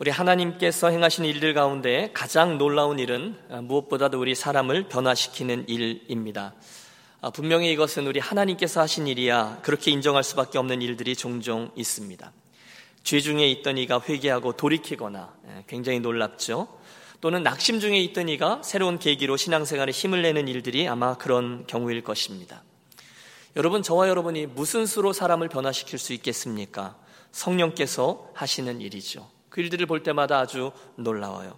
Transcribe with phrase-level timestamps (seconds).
[0.00, 6.52] 우리 하나님께서 행하신 일들 가운데 가장 놀라운 일은 무엇보다도 우리 사람을 변화시키는 일입니다.
[7.20, 12.32] 아, 분명히 이것은 우리 하나님께서 하신 일이야 그렇게 인정할 수밖에 없는 일들이 종종 있습니다.
[13.04, 16.66] 죄 중에 있던 이가 회개하고 돌이키거나 예, 굉장히 놀랍죠.
[17.20, 22.64] 또는 낙심 중에 있던 이가 새로운 계기로 신앙생활에 힘을 내는 일들이 아마 그런 경우일 것입니다.
[23.54, 26.96] 여러분, 저와 여러분이 무슨 수로 사람을 변화시킬 수 있겠습니까?
[27.30, 29.33] 성령께서 하시는 일이죠.
[29.54, 31.56] 그 일들을 볼 때마다 아주 놀라워요.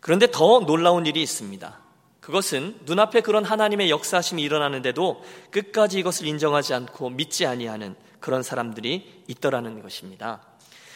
[0.00, 1.78] 그런데 더 놀라운 일이 있습니다.
[2.20, 9.82] 그것은 눈앞에 그런 하나님의 역사심이 일어나는데도 끝까지 이것을 인정하지 않고 믿지 아니하는 그런 사람들이 있더라는
[9.82, 10.46] 것입니다.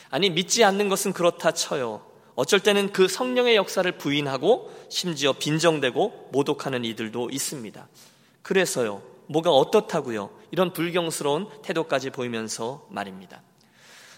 [0.08, 2.06] 아니 믿지 않는 것은 그렇다 쳐요.
[2.36, 7.86] 어쩔 때는 그 성령의 역사를 부인하고 심지어 빈정대고 모독하는 이들도 있습니다.
[8.40, 9.02] 그래서요.
[9.26, 10.30] 뭐가 어떻다고요?
[10.52, 13.42] 이런 불경스러운 태도까지 보이면서 말입니다.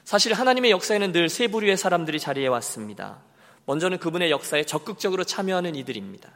[0.04, 3.22] 사실 하나님의 역사에는 늘 세 부류의 사람들이 자리해 왔습니다.
[3.66, 6.30] 먼저는 그분의 역사에 적극적으로 참여하는 이들입니다.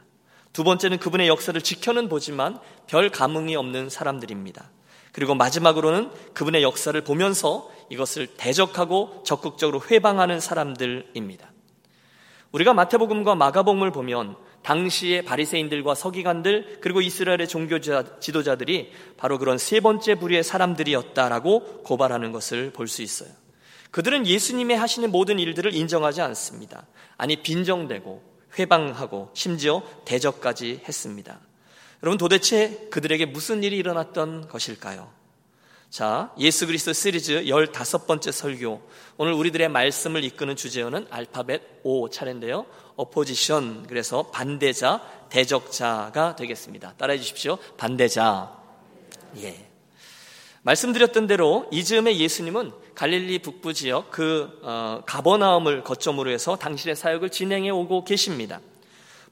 [0.53, 4.71] 두 번째는 그분의 역사를 지켜는 보지만 별 감흥이 없는 사람들입니다.
[5.11, 11.51] 그리고 마지막으로는 그분의 역사를 보면서 이것을 대적하고 적극적으로 회방하는 사람들입니다.
[12.51, 20.15] 우리가 마태복음과 마가복음을 보면 당시의 바리새인들과 서기관들 그리고 이스라엘의 종교 지도자들이 바로 그런 세 번째
[20.15, 23.29] 부류의 사람들이었다라고 고발하는 것을 볼 수 있어요.
[23.91, 26.85] 그들은 예수님의 하시는 모든 일들을 인정하지 않습니다.
[27.17, 28.21] 아니, 빈정대고,
[28.59, 31.39] 회방하고, 심지어 대적까지 했습니다.
[32.03, 35.09] 여러분, 도대체 그들에게 무슨 일이 일어났던 것일까요?
[35.89, 38.81] 자, 예수 그리스도 시리즈 15번째 설교.
[39.17, 42.65] 오늘 우리들의 말씀을 이끄는 주제어는 알파벳 O 차례인데요.
[42.97, 43.87] 어포지션.
[43.87, 46.93] 그래서 반대자, 대적자가 되겠습니다.
[46.97, 47.57] 따라해 주십시오.
[47.77, 48.53] 반대자.
[49.37, 49.66] 예.
[50.67, 57.29] 말씀드렸던 대로 이 즈음에 예수님은 갈릴리 북부 지역 그 어, 가버나움을 거점으로 해서 당신의 사역을
[57.29, 58.59] 진행해 오고 계십니다.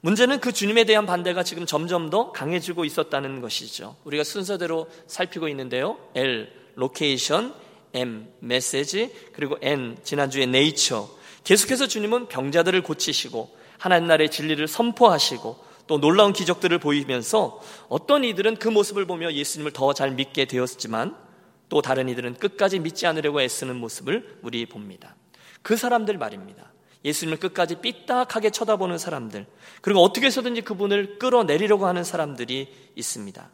[0.00, 3.96] 문제는 그 주님에 대한 반대가 지금 점점 더 강해지고 있었다는 것이죠.
[4.04, 5.98] 우리가 순서대로 살피고 있는데요.
[6.14, 7.52] L, location,
[7.92, 11.06] M, 메시지, 그리고 N, 지난주에 네이처.
[11.44, 18.68] 계속해서 주님은 병자들을 고치시고 하나님 나라의 진리를 선포하시고 또 놀라운 기적들을 보이면서 어떤 이들은 그
[18.68, 21.25] 모습을 보며 예수님을 더 잘 믿게 되었지만
[21.68, 25.16] 또 다른 이들은 끝까지 믿지 않으려고 애쓰는 모습을 우리 봅니다.
[25.62, 26.72] 그 사람들 말입니다.
[27.04, 29.46] 예수님을 끝까지 삐딱하게 쳐다보는 사람들,
[29.80, 33.50] 그리고 어떻게 해서든지 그분을 끌어내리려고 하는 사람들이 있습니다.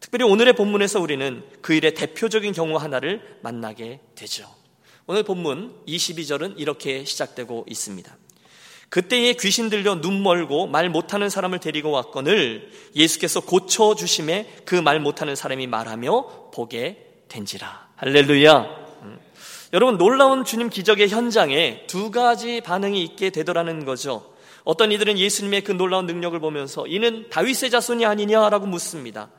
[0.00, 4.48] 특별히 오늘의 본문에서 우리는 그 일의 대표적인 경우 하나를 만나게 되죠.
[5.06, 8.16] 오늘 본문 22절은 이렇게 시작되고 있습니다.
[8.90, 14.98] 그때에 귀신 들려 눈 멀고 말 못하는 사람을 데리고 왔거늘 예수께서 고쳐 주심에 그 말
[15.00, 17.88] 못하는 사람이 말하며 보게 된지라.
[17.96, 18.60] 할렐루야.
[19.02, 19.18] 음.
[19.72, 24.34] 여러분 놀라운 주님 기적의 현장에 두 가지 반응이 있게 되더라는 거죠.
[24.64, 29.30] 어떤 이들은 예수님의 그 놀라운 능력을 보면서 이는 다윗의 자손이 아니냐라고 묻습니다.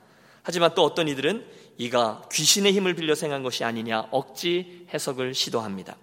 [0.41, 1.45] 하지만 또 어떤 이들은
[1.77, 5.95] 이가 귀신의 힘을 빌려 생한 것이 아니냐 억지 해석을 시도합니다.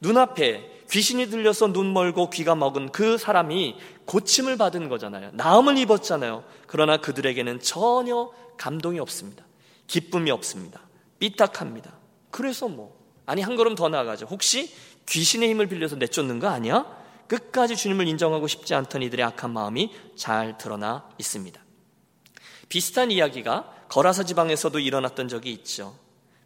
[0.00, 5.30] 눈앞에 귀신이 들려서 눈 멀고 귀가 먹은 그 사람이 고침을 받은 거잖아요.
[5.32, 6.44] 나음을 입었잖아요.
[6.66, 9.44] 그러나 그들에게는 전혀 감동이 없습니다.
[9.86, 10.80] 기쁨이 없습니다.
[11.22, 11.96] 삐딱합니다.
[12.32, 14.26] 그래서 뭐 아니 한 걸음 더 나아가죠.
[14.26, 14.74] 혹시
[15.08, 16.84] 귀신의 힘을 빌려서 내쫓는 거 아니야?
[17.28, 21.60] 끝까지 주님을 인정하고 싶지 않던 이들의 악한 마음이 잘 드러나 있습니다.
[22.68, 25.96] 비슷한 이야기가 거라사 지방에서도 일어났던 적이 있죠.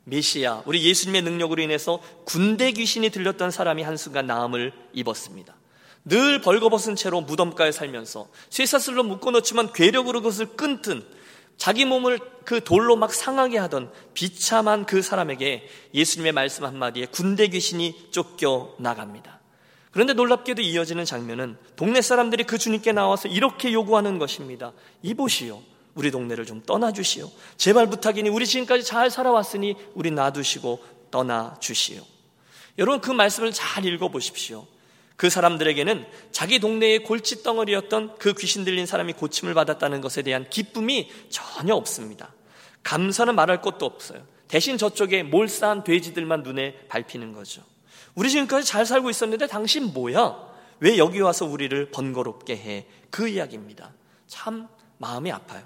[0.04, 5.56] 메시아, 우리 예수님의 능력으로 인해서 군대 귀신이 들렸던 사람이 한순간 나음을 입었습니다.
[6.04, 11.04] 늘 벌거벗은 채로 무덤가에 살면서 쇠사슬로 묶어놓지만 괴력으로 그것을 끊든
[11.56, 18.10] 자기 몸을 그 돌로 막 상하게 하던 비참한 그 사람에게 예수님의 말씀 한마디에 군대 귀신이
[18.10, 19.40] 쫓겨 나갑니다.
[19.90, 24.72] 그런데 놀랍게도 이어지는 장면은 동네 사람들이 그 주님께 나와서 이렇게 요구하는 것입니다.
[25.02, 25.62] 이보시오.
[25.94, 27.30] 우리 동네를 좀 떠나주시오.
[27.56, 32.02] 제발 부탁이니 우리 지금까지 잘 살아왔으니 우리 놔두시고 떠나주시오.
[32.78, 34.66] 여러분 그 말씀을 잘 읽어보십시오.
[35.16, 41.74] 그 사람들에게는 자기 동네의 골칫덩어리였던 그 귀신 들린 사람이 고침을 받았다는 것에 대한 기쁨이 전혀
[41.74, 42.34] 없습니다.
[42.82, 44.22] 감사는 말할 것도 없어요.
[44.48, 47.62] 대신 저쪽에 몰싸한 돼지들만 눈에 밟히는 거죠.
[48.14, 50.36] 우리 지금까지 잘 살고 있었는데 당신 뭐야?
[50.80, 52.86] 왜 여기 와서 우리를 번거롭게 해?
[53.10, 53.92] 그 이야기입니다.
[54.26, 54.68] 참
[54.98, 55.62] 마음이 아파요.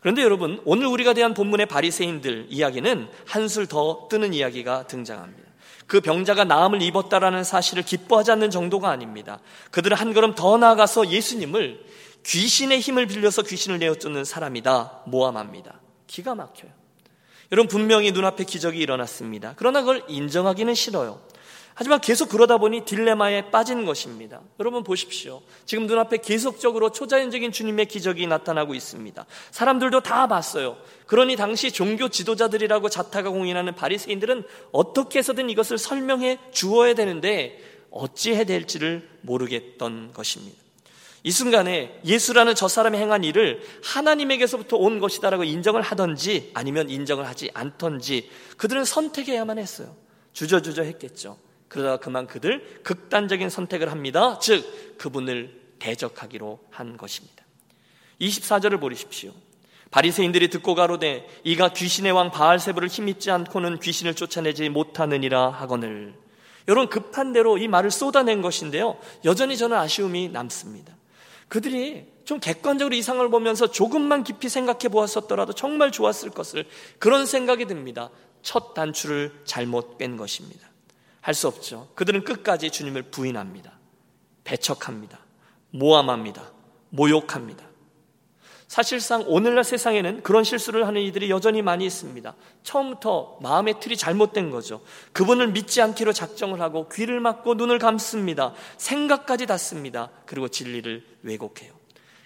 [0.00, 5.50] 그런데 여러분, 오늘 우리가 대한 본문의 바리새인들 이야기는 한술 더 뜨는 이야기가 등장합니다.
[5.86, 9.40] 그 병자가 나음을 입었다라는 사실을 기뻐하지 않는 정도가 아닙니다.
[9.70, 11.84] 그들은 한 걸음 더 나아가서 예수님을
[12.24, 15.80] 귀신의 힘을 빌려서 귀신을 내어쫓는 사람이다 모함합니다.
[16.06, 16.70] 기가 막혀요.
[17.52, 19.54] 여러분 분명히 눈앞에 기적이 일어났습니다.
[19.56, 21.20] 그러나 그걸 인정하기는 싫어요.
[21.74, 24.40] 하지만 계속 그러다 보니 딜레마에 빠진 것입니다.
[24.60, 25.42] 여러분 보십시오.
[25.66, 29.26] 지금 눈앞에 계속적으로 초자연적인 주님의 기적이 나타나고 있습니다.
[29.50, 30.76] 사람들도 다 봤어요.
[31.06, 37.60] 그러니 당시 종교 지도자들이라고 자타가 공인하는 바리새인들은 어떻게 해서든 이것을 설명해 주어야 되는데
[37.90, 40.62] 어찌해야 될지를 모르겠던 것입니다.
[41.24, 47.50] 이 순간에 예수라는 저 사람이 행한 일을 하나님에게서부터 온 것이다라고 인정을 하던지 아니면 인정을 하지
[47.54, 49.96] 않던지 그들은 선택해야만 했어요.
[50.34, 51.38] 주저주저 했겠죠.
[51.74, 54.38] 그러다가 그만 그들 극단적인 선택을 합니다.
[54.38, 57.44] 즉, 그분을 대적하기로 한 것입니다.
[58.20, 59.32] 24절을 보십시오.
[59.90, 66.14] 바리새인들이 듣고 가로되 이가 귀신의 왕 바알세부를 힘입지 않고는 귀신을 쫓아내지 못하느니라 하거늘.
[66.68, 68.96] 여러분 급한 대로 이 말을 쏟아낸 것인데요.
[69.24, 70.96] 여전히 저는 아쉬움이 남습니다.
[71.48, 76.66] 그들이 좀 객관적으로 이상을 보면서 조금만 깊이 생각해 보았었더라도 정말 좋았을 것을
[77.00, 78.10] 그런 생각이 듭니다.
[78.42, 80.73] 첫 단추를 잘못 뺀 것입니다.
[81.24, 81.88] 할 수 없죠.
[81.94, 83.72] 그들은 끝까지 주님을 부인합니다.
[84.44, 85.18] 배척합니다.
[85.70, 86.52] 모함합니다.
[86.90, 87.64] 모욕합니다.
[88.68, 92.34] 사실상 오늘날 세상에는 그런 실수를 하는 이들이 여전히 많이 있습니다.
[92.62, 94.82] 처음부터 마음의 틀이 잘못된 거죠.
[95.14, 98.52] 그분을 믿지 않기로 작정을 하고 귀를 막고 눈을 감습니다.
[98.76, 100.10] 생각까지 닫습니다.
[100.26, 101.72] 그리고 진리를 왜곡해요.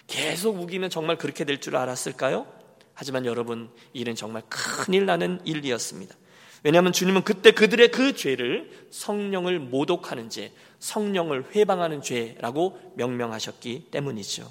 [0.07, 2.47] 계속 우기면 정말 그렇게 될 줄 알았을까요?
[2.93, 6.15] 하지만 여러분, 일은 정말 큰일 나는 일이었습니다.
[6.63, 14.49] 왜냐하면 주님은 그때 그들의 그 죄를 성령을 모독하는 죄, 성령을 회방하는 죄라고 명명하셨기 때문이죠.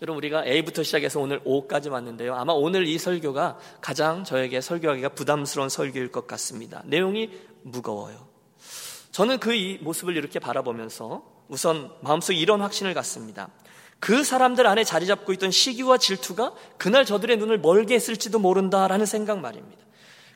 [0.00, 2.34] 여러분 우리가 A부터 시작해서 오늘 O까지 왔는데요.
[2.36, 6.82] 아마 오늘 이 설교가 가장 저에게 설교하기가 부담스러운 설교일 것 같습니다.
[6.86, 7.30] 내용이
[7.62, 8.28] 무거워요.
[9.10, 13.48] 저는 그 이 모습을 이렇게 바라보면서 우선 마음속에 이런 확신을 갖습니다.
[13.98, 19.40] 그 사람들 안에 자리 잡고 있던 시기와 질투가 그날 저들의 눈을 멀게 했을지도 모른다라는 생각
[19.40, 19.87] 말입니다.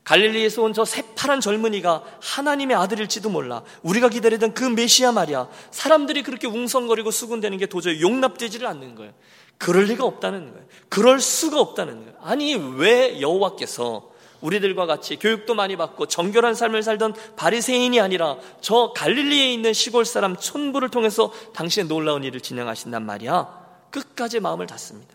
[0.04, 3.62] 갈릴리에서 온 저 새파란 젊은이가 하나님의 아들일지도 몰라.
[3.82, 5.49] 우리가 기다리던 그 메시아 말이야.
[5.70, 9.12] 사람들이 그렇게 웅성거리고 수군대는 게 도저히 용납되지를 않는 거예요.
[9.58, 10.66] 그럴 리가 없다는 거예요.
[10.88, 12.14] 그럴 수가 없다는 거예요.
[12.20, 14.10] 아니 왜 여호와께서
[14.40, 20.37] 우리들과 같이 교육도 많이 받고 정결한 삶을 살던 바리새인이 아니라 저 갈릴리에 있는 시골 사람
[20.37, 23.62] 촌부를 통해서 당신의 놀라운 일을 진행하신단 말이야.
[23.90, 25.14] 끝까지 마음을 닫습니다.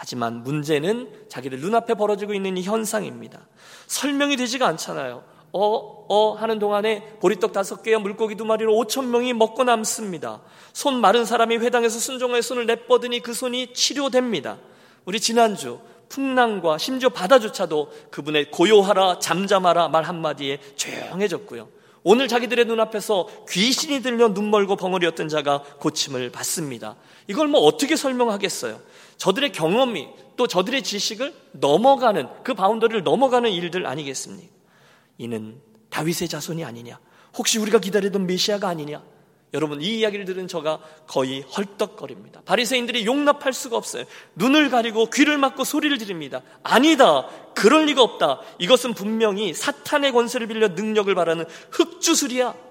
[0.00, 3.48] 하지만 문제는 자기들 눈앞에 벌어지고 있는 이 현상입니다.
[3.88, 5.24] 설명이 되지가 않잖아요.
[5.52, 10.40] 어, 어 하는 동안에 보리떡 다섯 개와 물고기 두 마리로 오천 명이 먹고 남습니다.
[10.72, 14.58] 손 마른 사람이 회당에서 순종하여 손을 내뻗으니 그 손이 치료됩니다.
[15.04, 21.68] 우리 지난주 풍랑과 심지어 바다조차도 그분의 고요하라 잠잠하라 말 한마디에 조용해졌고요.
[22.04, 26.94] 오늘 자기들의 눈앞에서 귀신이 들려 눈 멀고 벙어리였던 자가 고침을 받습니다.
[27.26, 28.80] 이걸 뭐 어떻게 설명하겠어요?
[29.18, 34.48] 저들의 경험이 또 저들의 지식을 넘어가는 그 바운더리를 넘어가는 일들 아니겠습니까?
[35.18, 35.60] 이는
[35.90, 36.98] 다윗의 자손이 아니냐?
[37.36, 39.02] 혹시 우리가 기다리던 메시아가 아니냐?
[39.54, 42.42] 여러분 이 이야기를 들은 저가 거의 헐떡거립니다.
[42.44, 44.04] 바리새인들이 용납할 수가 없어요.
[44.34, 46.42] 눈을 가리고 귀를 막고 소리를 지릅니다.
[46.62, 47.28] 아니다.
[47.54, 48.40] 그럴 리가 없다.
[48.58, 52.67] 이것은 분명히 사탄의 권세를 빌려 능력을 바라는 흑주술이야.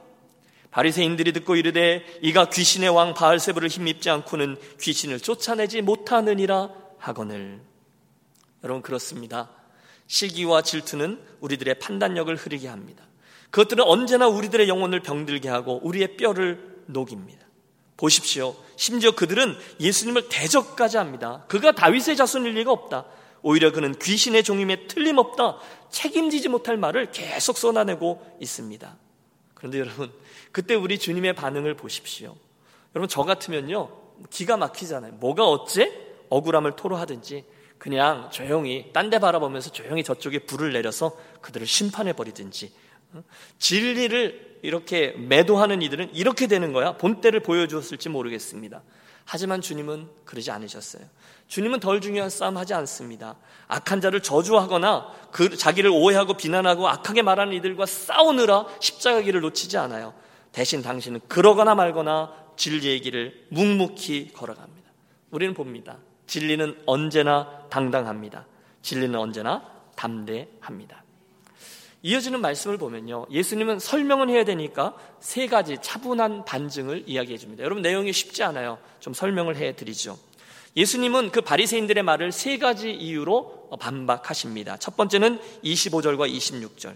[0.77, 6.69] 바리새인들이 듣고 이르되 이가 귀신의 왕 바알세부를 힘입지 않고는 귀신을 쫓아내지 못하느니라
[6.99, 7.61] 하거늘.
[8.63, 9.49] 여러분 그렇습니다.
[10.05, 13.03] 시기와 질투는 우리들의 판단력을 흐리게 합니다.
[13.49, 17.43] 그것들은 언제나 우리들의 영혼을 병들게 하고 우리의 뼈를 녹입니다.
[17.97, 18.55] 보십시오.
[18.75, 21.43] 심지어 그들은 예수님을 대적까지 합니다.
[21.47, 23.05] 그가 다윗의 자손일 리가 없다.
[23.41, 25.57] 오히려 그는 귀신의 종임에 틀림없다.
[25.89, 28.95] 책임지지 못할 말을 계속 쏟아내고 있습니다.
[29.55, 30.11] 그런데 여러분,
[30.51, 32.35] 그때 우리 주님의 반응을 보십시오.
[32.95, 33.89] 여러분, 저 같으면요,
[34.29, 35.13] 기가 막히잖아요.
[35.13, 36.07] 뭐가 어째?
[36.29, 37.45] 억울함을 토로하든지
[37.77, 42.73] 그냥 조용히 딴 데 바라보면서 조용히 저쪽에 불을 내려서 그들을 심판해 버리든지
[43.59, 46.97] 진리를 이렇게 매도하는 이들은 이렇게 되는 거야.
[46.97, 48.81] 본때를 보여주었을지 모르겠습니다.
[49.25, 51.03] 하지만 주님은 그러지 않으셨어요.
[51.47, 53.35] 주님은 덜 중요한 싸움 하지 않습니다.
[53.67, 60.13] 악한 자를 저주하거나 그 자기를 오해하고 비난하고 악하게 말하는 이들과 싸우느라 십자가 길을 놓치지 않아요.
[60.57, 64.89] 대신 당신은 그러거나 말거나 진리의 길을 묵묵히 걸어갑니다.
[65.29, 65.97] 우리는 봅니다.
[66.25, 68.47] 진리는 언제나 당당합니다.
[68.81, 69.63] 진리는 언제나
[69.95, 71.03] 담대합니다.
[72.01, 73.27] 이어지는 말씀을 보면요.
[73.29, 77.63] 예수님은 설명은 해야 되니까 세 가지 차분한 반증을 이야기해 줍니다.
[77.63, 78.79] 여러분 내용이 쉽지 않아요.
[78.99, 80.17] 좀 설명을 해 드리죠.
[80.75, 84.77] 예수님은 그 바리새인들의 말을 세 가지 이유로 반박하십니다.
[84.77, 86.95] 첫 번째는 25절과 26절.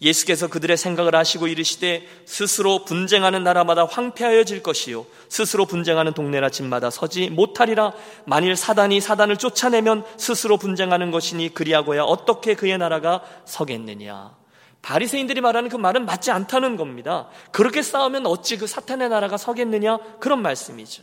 [0.00, 7.30] 예수께서 그들의 생각을 아시고 이르시되 스스로 분쟁하는 나라마다 황폐하여질 것이요 스스로 분쟁하는 동네나 집마다 서지
[7.30, 7.92] 못하리라
[8.24, 14.36] 만일 사단이 사단을 쫓아내면 스스로 분쟁하는 것이니 그리하고야 어떻게 그의 나라가 서겠느냐
[14.82, 17.28] 바리새인들이 말하는 그 말은 맞지 않다는 겁니다.
[17.50, 21.02] 그렇게 싸우면 어찌 그 사탄의 나라가 서겠느냐 그런 말씀이죠.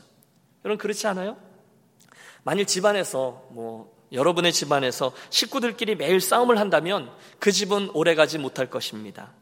[0.64, 1.38] 여러분 그렇지 않아요?
[2.44, 9.34] 만일 집안에서 뭐 여러분의 집안에서 식구들끼리 매일 싸움을 한다면 그 집은 오래가지 못할 것입니다.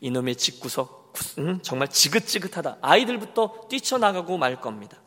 [0.00, 2.78] 이놈의 집구석 음, 정말 지긋지긋하다.
[2.80, 4.98] 아이들부터 뛰쳐나가고 말 겁니다.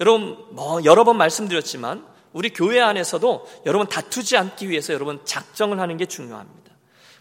[0.00, 5.96] 여러분 뭐 여러 번 말씀드렸지만 우리 교회 안에서도 여러분 다투지 않기 위해서 여러분 작정을 하는
[5.96, 6.71] 게 중요합니다.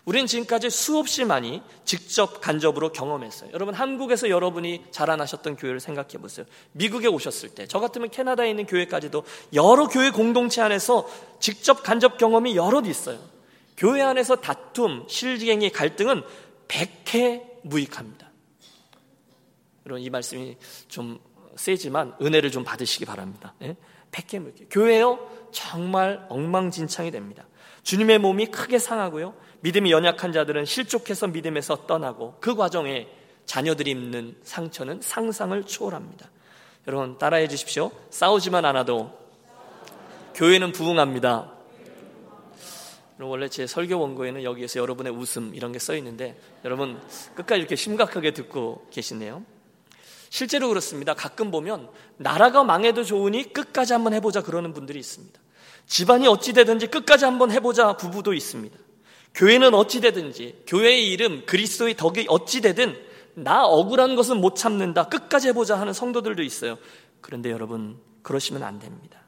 [0.05, 3.51] 우리는 지금까지 수없이 많이 직접 간접으로 경험했어요.
[3.53, 6.45] 여러분 한국에서 여러분이 자라나셨던 교회를 생각해 보세요.
[6.71, 11.07] 미국에 오셨을 때, 저 같으면 캐나다에 있는 교회까지도 여러 교회 공동체 안에서
[11.39, 13.19] 직접 간접 경험이 여럿 있어요.
[13.77, 16.23] 교회 안에서 다툼, 실갱이, 갈등은
[16.67, 18.29] 백해 무익합니다.
[19.85, 21.19] 여러분 이 말씀이 좀
[21.55, 23.53] 세지만 은혜를 좀 받으시기 바랍니다.
[23.61, 23.75] 예?
[24.11, 24.67] 백해 무익.
[24.69, 25.19] 교회요
[25.51, 27.45] 정말 엉망진창이 됩니다.
[27.83, 29.33] 주님의 몸이 크게 상하고요.
[29.61, 33.07] 믿음이 연약한 자들은 실족해서 믿음에서 떠나고 그 과정에
[33.45, 36.29] 자녀들이 입는 상처는 상상을 초월합니다.
[36.87, 37.91] 여러분 따라해 주십시오.
[38.09, 39.17] 싸우지만 않아도
[40.35, 41.51] 교회는 부흥합니다.
[43.19, 46.99] 원래 제 설교 원고에는 여기에서 여러분의 웃음 이런 게 써 있는데 여러분
[47.35, 49.43] 끝까지 이렇게 심각하게 듣고 계시네요.
[50.31, 51.13] 실제로 그렇습니다.
[51.13, 55.39] 가끔 보면 나라가 망해도 좋으니 끝까지 한번 해보자 그러는 분들이 있습니다.
[55.85, 58.75] 집안이 어찌되든지 끝까지 한번 해보자 부부도 있습니다.
[59.33, 62.97] 교회는 어찌되든지 교회의 이름 그리스도의 덕이 어찌되든
[63.35, 66.77] 나 억울한 것은 못 참는다 끝까지 해보자 하는 성도들도 있어요.
[67.21, 69.19] 그런데 여러분 그러시면 안 됩니다.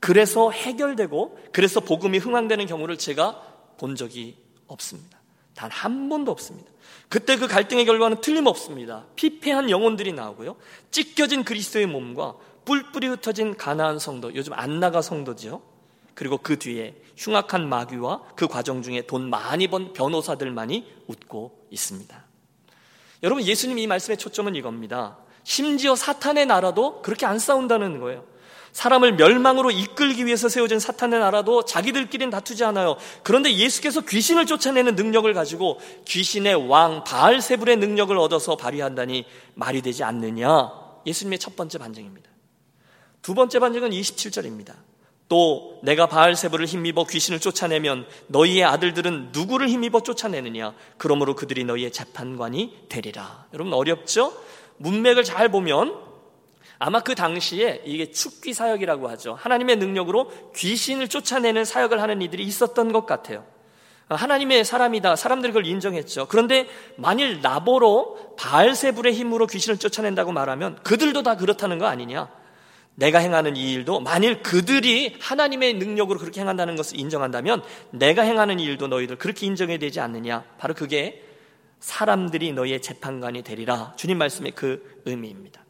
[0.00, 3.40] 그래서 해결되고 그래서 복음이 흥황되는 경우를 제가
[3.78, 5.18] 본 적이 없습니다.
[5.54, 6.70] 단 한 번도 없습니다.
[7.08, 9.06] 그때 그 갈등의 결과는 틀림없습니다.
[9.16, 10.56] 피폐한 영혼들이 나오고요.
[10.90, 12.34] 찢겨진 그리스도의 몸과
[12.64, 15.62] 뿔뿔이 흩어진 가나안 성도, 요즘 안나가 성도지요.
[16.14, 22.24] 그리고 그 뒤에 흉악한 마귀와 그 과정 중에 돈 많이 번 변호사들만이 웃고 있습니다.
[23.22, 25.18] 여러분, 예수님 이 말씀의 초점은 이겁니다.
[25.44, 28.24] 심지어 사탄의 나라도 그렇게 안 싸운다는 거예요.
[28.72, 32.96] 사람을 멸망으로 이끌기 위해서 세워진 사탄의 나라도 자기들끼리는 다투지 않아요.
[33.22, 40.72] 그런데 예수께서 귀신을 쫓아내는 능력을 가지고 귀신의 왕 바알세불의 능력을 얻어서 발휘한다니 말이 되지 않느냐.
[41.06, 42.28] 예수님의 첫 번째 반증입니다.
[43.22, 44.74] 두 번째 반증은 27절입니다.
[45.28, 50.74] 또 내가 바알세불을 힘입어 귀신을 쫓아내면 너희의 아들들은 누구를 힘입어 쫓아내느냐?
[50.98, 53.46] 그러므로 그들이 너희의 재판관이 되리라.
[53.54, 54.32] 여러분 어렵죠?
[54.76, 55.94] 문맥을 잘 보면
[56.78, 59.34] 아마 그 당시에 이게 축귀 사역이라고 하죠.
[59.40, 63.44] 하나님의 능력으로 귀신을 쫓아내는 사역을 하는 이들이 있었던 것 같아요.
[64.08, 65.16] 하나님의 사람이다.
[65.16, 66.26] 사람들이 그걸 인정했죠.
[66.28, 72.28] 그런데 만일 나보로 바알세불의 힘으로 귀신을 쫓아낸다고 말하면 그들도 다 그렇다는 거 아니냐?
[72.96, 78.64] 내가 행하는 이 일도 만일 그들이 하나님의 능력으로 그렇게 행한다는 것을 인정한다면 내가 행하는 이
[78.64, 80.44] 일도 너희들 그렇게 인정해야 되지 않느냐?
[80.58, 81.22] 바로 그게
[81.80, 83.94] 사람들이 너희의 재판관이 되리라.
[83.96, 85.64] 주님 말씀의 그 의미입니다.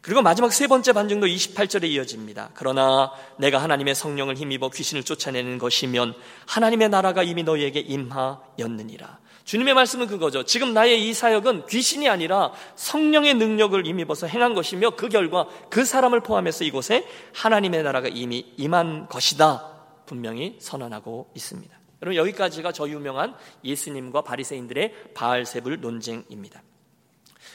[0.00, 2.50] 그리고 마지막 세 번째 반증도 28절에 이어집니다.
[2.54, 6.14] 그러나 내가 하나님의 성령을 힘입어 귀신을 쫓아내는 것이면
[6.46, 9.18] 하나님의 나라가 이미 너희에게 임하였느니라.
[9.48, 10.42] 주님의 말씀은 그거죠.
[10.42, 16.20] 지금 나의 이 사역은 귀신이 아니라 성령의 능력을 힘입어서 행한 것이며 그 결과 그 사람을
[16.20, 20.04] 포함해서 이곳에 하나님의 나라가 이미 임한 것이다.
[20.04, 21.74] 분명히 선언하고 있습니다.
[22.02, 26.62] 여러분 여기까지가 저 유명한 예수님과 바리새인들의 바알세불 논쟁입니다.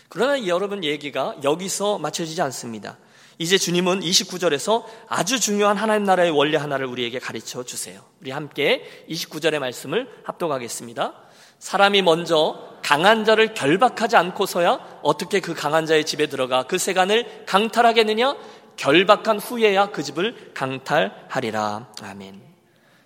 [0.10, 2.98] 그러나 여러분 얘기가 여기서 맞춰지지 않습니다.
[3.38, 8.02] 이제 주님은 29절에서 아주 중요한 하나님 나라의 원리 하나를 우리에게 가르쳐 주세요.
[8.20, 11.23] 우리 함께 29절의 말씀을 합독하겠습니다.
[11.64, 18.36] 사람이 먼저 강한 자를 결박하지 않고서야 어떻게 그 강한 자의 집에 들어가 그 세간을 강탈하겠느냐?
[18.76, 21.88] 결박한 후에야 그 집을 강탈하리라.
[22.02, 22.42] 아멘.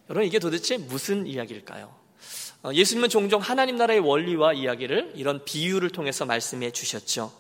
[0.10, 1.94] 여러분, 이게 도대체 무슨 이야기일까요?
[2.64, 7.32] 어, 예수님은 종종 하나님 나라의 원리와 이야기를 이런 비유를 통해서 말씀해 주셨죠.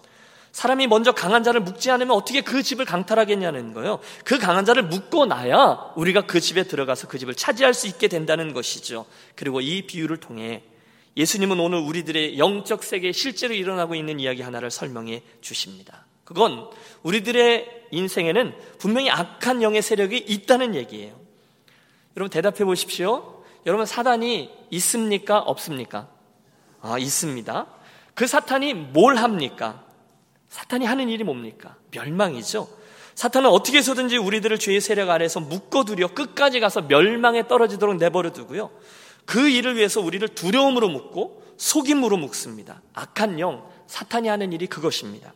[0.52, 4.02] 사람이 먼저 강한 자를 묶지 않으면 어떻게 그 집을 강탈하겠냐는 거예요.
[4.24, 8.54] 그 강한 자를 묶고 나야 우리가 그 집에 들어가서 그 집을 차지할 수 있게 된다는
[8.54, 9.08] 것이죠.
[9.36, 10.62] 그리고 이 비유를 통해
[11.18, 16.06] 예수님은 오늘 우리들의 영적 세계에 실제로 일어나고 있는 이야기 하나를 설명해 주십니다.
[16.24, 16.70] 그건
[17.02, 21.20] 우리들의 인생에는 분명히 악한 영의 세력이 있다는 얘기예요.
[22.16, 23.44] 여러분 대답해 보십시오.
[23.66, 25.40] 여러분 사단이 있습니까?
[25.40, 26.08] 없습니까?
[26.82, 27.66] 아, 있습니다.
[28.14, 29.84] 그 사탄이 뭘 합니까?
[30.50, 31.78] 사탄이 하는 일이 뭡니까?
[31.92, 32.70] 멸망이죠.
[33.16, 38.70] 사탄은 어떻게 해서든지 우리들을 죄의 세력 아래서 묶어두려 끝까지 가서 멸망에 떨어지도록 내버려 두고요.
[39.28, 42.82] 그 일을 위해서 우리를 두려움으로 묶고 속임으로 묶습니다.
[42.94, 45.34] 악한 영, 사탄이 하는 일이 그것입니다.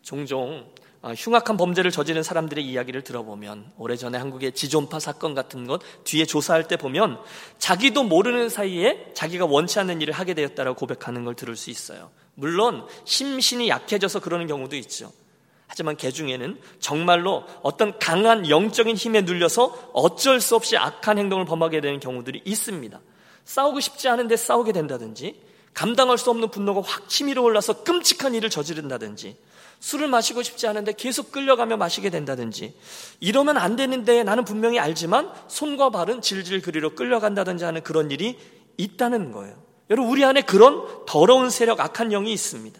[0.00, 0.70] 종종
[1.02, 6.68] 어, 흉악한 범죄를 저지른 사람들의 이야기를 들어보면 오래전에 한국의 지존파 사건 같은 것 뒤에 조사할
[6.68, 7.18] 때 보면
[7.58, 12.12] 자기도 모르는 사이에 자기가 원치 않는 일을 하게 되었다라고 고백하는 걸 들을 수 있어요.
[12.34, 15.12] 물론 심신이 약해져서 그러는 경우도 있죠.
[15.72, 21.80] 하지만 개 중에는 정말로 어떤 강한 영적인 힘에 눌려서 어쩔 수 없이 악한 행동을 범하게
[21.80, 23.00] 되는 경우들이 있습니다.
[23.46, 25.40] 싸우고 싶지 않은데 싸우게 된다든지
[25.72, 29.38] 감당할 수 없는 분노가 확 치밀어 올라서 끔찍한 일을 저지른다든지
[29.80, 32.74] 술을 마시고 싶지 않은데 계속 끌려가며 마시게 된다든지
[33.20, 38.38] 이러면 안 되는데 나는 분명히 알지만 손과 발은 질질 그리로 끌려간다든지 하는 그런 일이
[38.76, 39.56] 있다는 거예요.
[39.88, 42.78] 여러분 우리 안에 그런 더러운 세력 악한 영이 있습니다.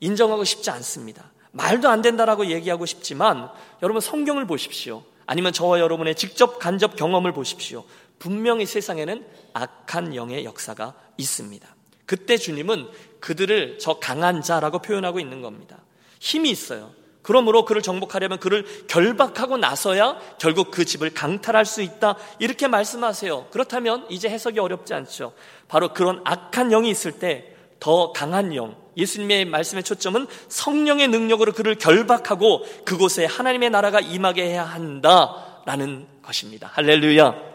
[0.00, 1.32] 인정하고 싶지 않습니다.
[1.58, 3.50] 말도 안 된다라고 얘기하고 싶지만
[3.82, 5.02] 여러분 성경을 보십시오.
[5.26, 7.84] 아니면 저와 여러분의 직접 간접 경험을 보십시오.
[8.18, 11.68] 분명히 세상에는 악한 영의 역사가 있습니다.
[12.06, 12.88] 그때 주님은
[13.20, 15.78] 그들을 저 강한 자라고 표현하고 있는 겁니다.
[16.20, 16.92] 힘이 있어요.
[17.22, 22.16] 그러므로 그를 정복하려면 그를 결박하고 나서야 결국 그 집을 강탈할 수 있다.
[22.38, 23.48] 이렇게 말씀하세요.
[23.50, 25.34] 그렇다면 이제 해석이 어렵지 않죠.
[25.66, 31.76] 바로 그런 악한 영이 있을 때 더 강한 영, 예수님의 말씀의 초점은 성령의 능력으로 그를
[31.76, 36.70] 결박하고 그곳에 하나님의 나라가 임하게 해야 한다라는 것입니다.
[36.72, 37.48] 할렐루야.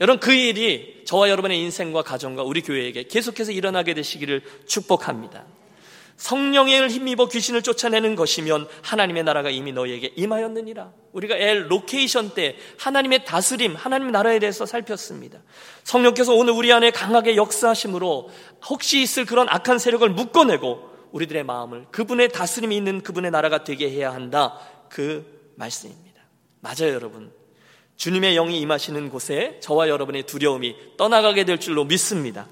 [0.00, 5.44] 여러분 그 일이 저와 여러분의 인생과 가정과 우리 교회에게 계속해서 일어나게 되시기를 축복합니다.
[6.18, 10.92] 성령을 힘입어 귀신을 쫓아내는 것이면 하나님의 나라가 이미 너희에게 임하였느니라.
[11.12, 15.38] 우리가 L location 때 하나님의 다스림, 하나님의 나라에 대해서 살폈습니다.
[15.84, 18.30] 성령께서 오늘 우리 안에 강하게 역사하심으로
[18.68, 24.12] 혹시 있을 그런 악한 세력을 묶어내고 우리들의 마음을 그분의 다스림이 있는 그분의 나라가 되게 해야
[24.12, 24.58] 한다.
[24.90, 26.20] 그 말씀입니다.
[26.60, 27.32] 맞아요, 여러분.
[27.96, 32.46] 주님의 영이 임하시는 곳에 저와 여러분의 두려움이 떠나가게 될 줄로 믿습니다.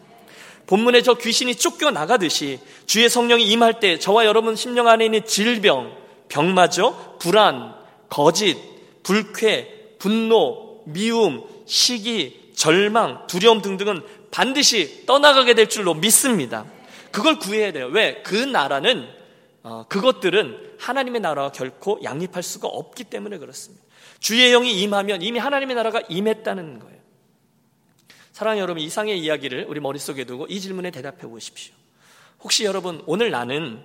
[0.67, 5.97] 본문에 저 귀신이 쫓겨 나가듯이 주의 성령이 임할 때 저와 여러분 심령 안에 있는 질병,
[6.29, 7.75] 병마저, 불안,
[8.09, 8.57] 거짓,
[9.03, 16.65] 불쾌, 분노, 미움, 시기, 절망, 두려움 등등은 반드시 떠나가게 될 줄로 믿습니다.
[17.13, 17.89] 그걸 구해야 돼요.
[17.93, 18.23] 왜?
[18.23, 19.09] 그 나라는
[19.63, 23.85] 어, 그것들은 하나님의 나라와 결코 양립할 수가 없기 때문에 그렇습니다.
[24.21, 26.97] 주의 영이 임하면 이미 하나님의 나라가 임했다는 거예요.
[28.37, 31.75] 사랑하는 여러분, 이상의 이야기를 우리 머릿속에 두고 이 질문에 대답해 보십시오.
[32.43, 33.83] 혹시 여러분, 오늘 나는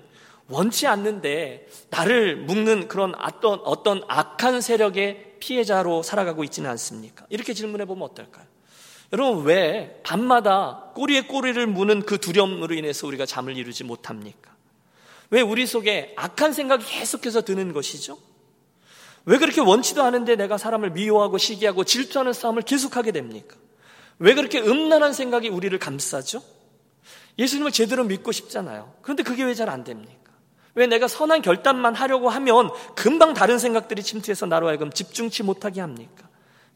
[0.50, 7.26] 원치 않는데 나를 묶는 그런 어떤, 어떤 악한 세력의 피해자로 살아가고 있지는 않습니까?
[7.30, 8.46] 이렇게 질문해 보면 어떨까요?
[9.14, 14.54] 여러분, 왜 밤마다 꼬리에 꼬리를 무는 그 두려움으로 인해서 우리가 잠을 이루지 못합니까?
[15.30, 18.18] 왜 우리 속에 악한 생각이 계속해서 드는 것이죠?
[19.24, 23.61] 왜 그렇게 원치도 않은데 내가 사람을 미워하고 시기하고 질투하는 싸움을 계속하게 됩니까?
[24.22, 26.44] 왜 그렇게 음란한 생각이 우리를 감싸죠?
[27.40, 28.94] 예수님을 제대로 믿고 싶잖아요.
[29.02, 30.32] 그런데 그게 왜 잘 안 됩니까?
[30.76, 36.30] 왜 내가 선한 결단만 하려고 하면 금방 다른 생각들이 침투해서 나로 하여금 집중치 못하게 합니까?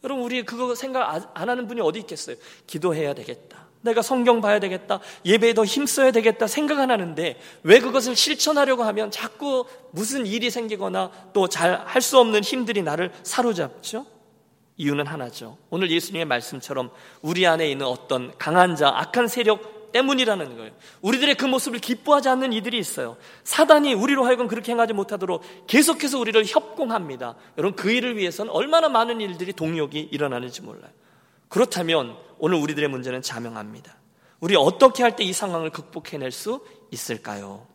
[0.03, 2.35] 여러분, 우리 그거 생각 안 하는 분이 어디 있겠어요?
[2.67, 3.65] 기도해야 되겠다.
[3.81, 4.99] 내가 성경 봐야 되겠다.
[5.25, 6.47] 예배에 더 힘써야 되겠다.
[6.47, 12.17] 생각 안 하는데 왜 그것을 실천하려고 하면 자꾸 무슨 일이 생기거나 또 잘 할 수
[12.19, 14.07] 없는 힘들이 나를 사로잡죠?
[14.77, 15.57] 이유는 하나죠.
[15.69, 20.71] 오늘 예수님의 말씀처럼 우리 안에 있는 어떤 강한 자, 악한 세력 때문이라는 거예요.
[21.01, 23.15] 우리들의 그 모습을 기뻐하지 않는 이들이 있어요.
[23.45, 27.35] 사단이 우리로 하여금 그렇게 행하지 못하도록 계속해서 우리를 협공합니다.
[27.57, 30.91] 여러분 그 일을 위해서는 얼마나 많은 일들이 동력이 일어나는지 몰라요.
[31.47, 33.95] 그렇다면 오늘 우리들의 문제는 자명합니다.
[34.41, 37.65] 우리 어떻게 할 때 이 상황을 극복해낼 수 있을까요?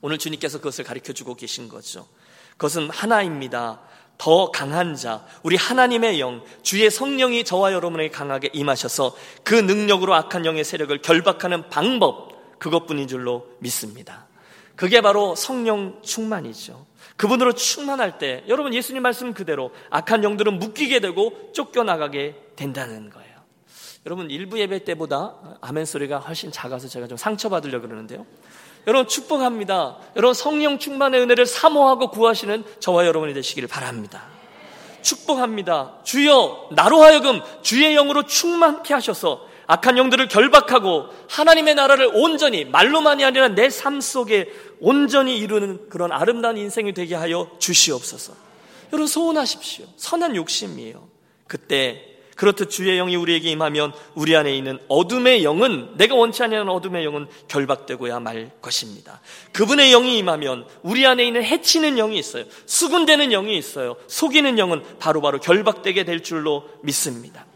[0.00, 2.06] 오늘 주님께서 그것을 가르쳐 주고 계신 거죠.
[2.52, 3.80] 그것은 하나입니다.
[4.18, 10.46] 더 강한 자, 우리 하나님의 영, 주의 성령이 저와 여러분에게 강하게 임하셔서 그 능력으로 악한
[10.46, 14.26] 영의 세력을 결박하는 방법, 그것뿐인 줄로 믿습니다.
[14.76, 16.86] 그게 바로 성령 충만이죠.
[17.16, 23.33] 그분으로 충만할 때 여러분 예수님 말씀 그대로 악한 영들은 묶이게 되고 쫓겨나가게 된다는 거예요.
[24.06, 28.26] 여러분 일부 예배 때보다 아멘 소리가 훨씬 작아서 제가 좀 상처받으려고 그러는데요.
[28.86, 29.96] 여러분 축복합니다.
[30.16, 34.24] 여러분 성령 충만의 은혜를 사모하고 구하시는 저와 여러분이 되시기를 바랍니다.
[35.00, 36.00] 축복합니다.
[36.04, 43.48] 주여 나로 하여금 주의 영으로 충만케 하셔서 악한 영들을 결박하고 하나님의 나라를 온전히 말로만이 아니라
[43.48, 48.34] 내 삶 속에 온전히 이루는 그런 아름다운 인생이 되게 하여 주시옵소서.
[48.92, 49.86] 여러분 소원하십시오.
[49.96, 51.08] 선한 욕심이에요.
[51.46, 57.04] 그때 그렇듯 주의 영이 우리에게 임하면 우리 안에 있는 어둠의 영은 내가 원치 않는 어둠의
[57.04, 59.20] 영은 결박되고야 말 것입니다.
[59.52, 62.44] 그분의 영이 임하면 우리 안에 있는 해치는 영이 있어요.
[62.66, 63.96] 수군되는 영이 있어요.
[64.08, 67.46] 속이는 영은 바로바로 바로 결박되게 될 줄로 믿습니다.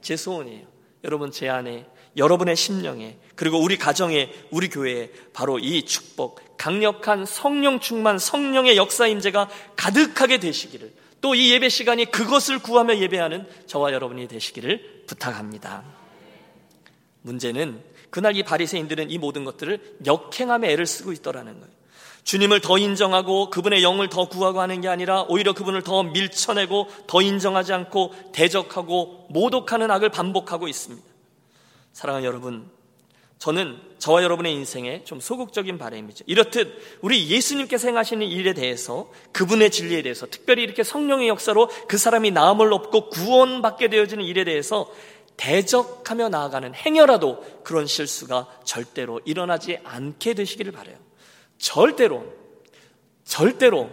[0.00, 0.66] 제 소원이에요.
[1.04, 7.80] 여러분 제 안에 여러분의 심령에 그리고 우리 가정에 우리 교회에 바로 이 축복 강력한 성령
[7.80, 10.92] 충만 성령의 역사 임재가 가득하게 되시기를
[11.24, 15.82] 또 이 예배 시간이 그것을 구하며 예배하는 저와 여러분이 되시기를 부탁합니다.
[17.22, 21.74] 문제는 그날 이 바리새인들은 이 모든 것들을 역행함에 애를 쓰고 있더라는 거예요.
[22.24, 27.22] 주님을 더 인정하고 그분의 영을 더 구하고 하는 게 아니라 오히려 그분을 더 밀쳐내고 더
[27.22, 31.06] 인정하지 않고 대적하고 모독하는 악을 반복하고 있습니다.
[31.94, 32.70] 사랑하는 여러분,
[33.38, 36.24] 저는 저와 여러분의 인생에 좀 소극적인 바람이죠.
[36.26, 42.30] 이렇듯 우리 예수님께서 행하시는 일에 대해서 그분의 진리에 대해서 특별히 이렇게 성령의 역사로 그 사람이
[42.30, 44.90] 나음을 얻고 구원받게 되어지는 일에 대해서
[45.36, 50.96] 대적하며 나아가는 행여라도 그런 실수가 절대로 일어나지 않게 되시기를 바래요.
[51.58, 52.24] 절대로,
[53.24, 53.90] 절대로,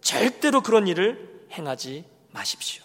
[0.00, 2.84] 절대로 그런 일을 행하지 마십시오.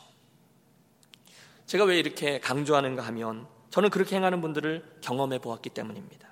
[1.68, 6.28] 제가 왜 이렇게 강조하는가 하면 저는 그렇게 행하는 분들을 경험해 보았기 때문입니다.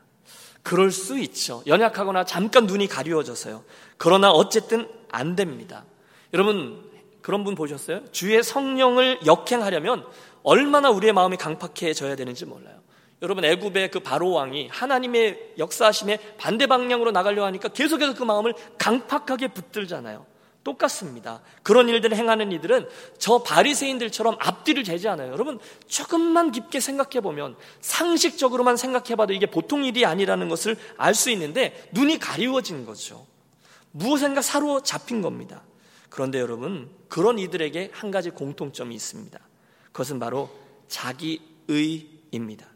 [0.62, 1.64] 그럴 수 있죠.
[1.66, 3.64] 연약하거나 잠깐 눈이 가리워져서요.
[3.98, 5.86] 그러나 어쨌든 안 됩니다.
[6.34, 6.84] 여러분,
[7.22, 8.04] 그런 분 보셨어요?
[8.12, 10.06] 주의 성령을 역행하려면
[10.44, 12.80] 얼마나 우리의 마음이 강팍해져야 되는지 몰라요.
[13.22, 19.50] 여러분 애굽의 그 바로 왕이 하나님의 역사하심에 반대 방향으로 나가려 하니까 계속해서 그 마음을 강팍하게
[19.50, 20.26] 붙들잖아요.
[20.70, 21.42] 똑같습니다.
[21.64, 25.32] 그런 일들을 행하는 이들은 저 바리새인들처럼 앞뒤를 재지 않아요.
[25.32, 31.32] 여러분 조금만 깊게 생각해 보면 상식적으로만 생각해 봐도 이게 보통 일이 아니라는 것을 알 수
[31.32, 33.26] 있는데 눈이 가리워진 거죠.
[33.92, 35.64] 무엇인가 사로잡힌 겁니다.
[36.10, 39.38] 그런데 여러분 그런 이들에게 한 가지 공통점이 있습니다.
[39.92, 40.50] 그것은 바로
[40.88, 42.68] 자기의입니다.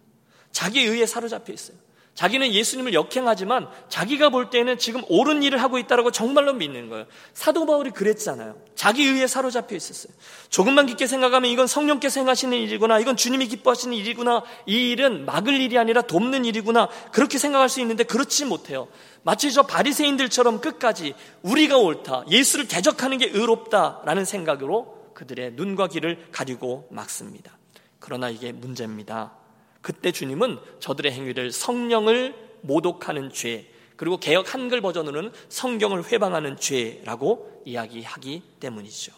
[0.51, 1.77] 자기 의에 사로잡혀 있어요.
[2.15, 7.05] 자기는 예수님을 역행하지만 자기가 볼 때는 지금 옳은 일을 하고 있다라고 정말로 믿는 거예요.
[7.33, 8.55] 사도 바울이 그랬잖아요.
[8.75, 10.13] 자기 의에 사로잡혀 있었어요.
[10.49, 12.99] 조금만 깊게 생각하면 이건 성령께서 행하시는 일이구나.
[12.99, 14.43] 이건 주님이 기뻐하시는 일이구나.
[14.67, 16.87] 이 일은 막을 일이 아니라 돕는 일이구나.
[17.11, 18.87] 그렇게 생각할 수 있는데 그렇지 못해요.
[19.23, 22.25] 마치 저 바리새인들처럼 끝까지 우리가 옳다.
[22.29, 27.57] 예수를 대적하는 게 의롭다라는 생각으로 그들의 눈과 귀를 가리고 막습니다.
[27.97, 29.42] 그러나 이게 문제입니다.
[29.83, 33.67] 그때 주님은 저들의 행위를 성령을 모독하는 죄,
[33.97, 39.11] 그리고 개혁 한글 버전으로는 성경을 회방하는 죄라고 이야기하기 때문이죠.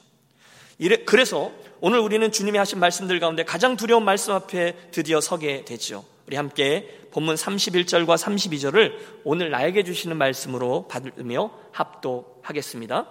[1.06, 6.04] 그래서 오늘 우리는 주님이 하신 말씀들 가운데 가장 두려운 말씀 앞에 드디어 서게 되죠.
[6.28, 13.06] 우리 함께 본문 31절과 32절을 오늘 나에게 주시는 말씀으로 받으며 합독하겠습니다.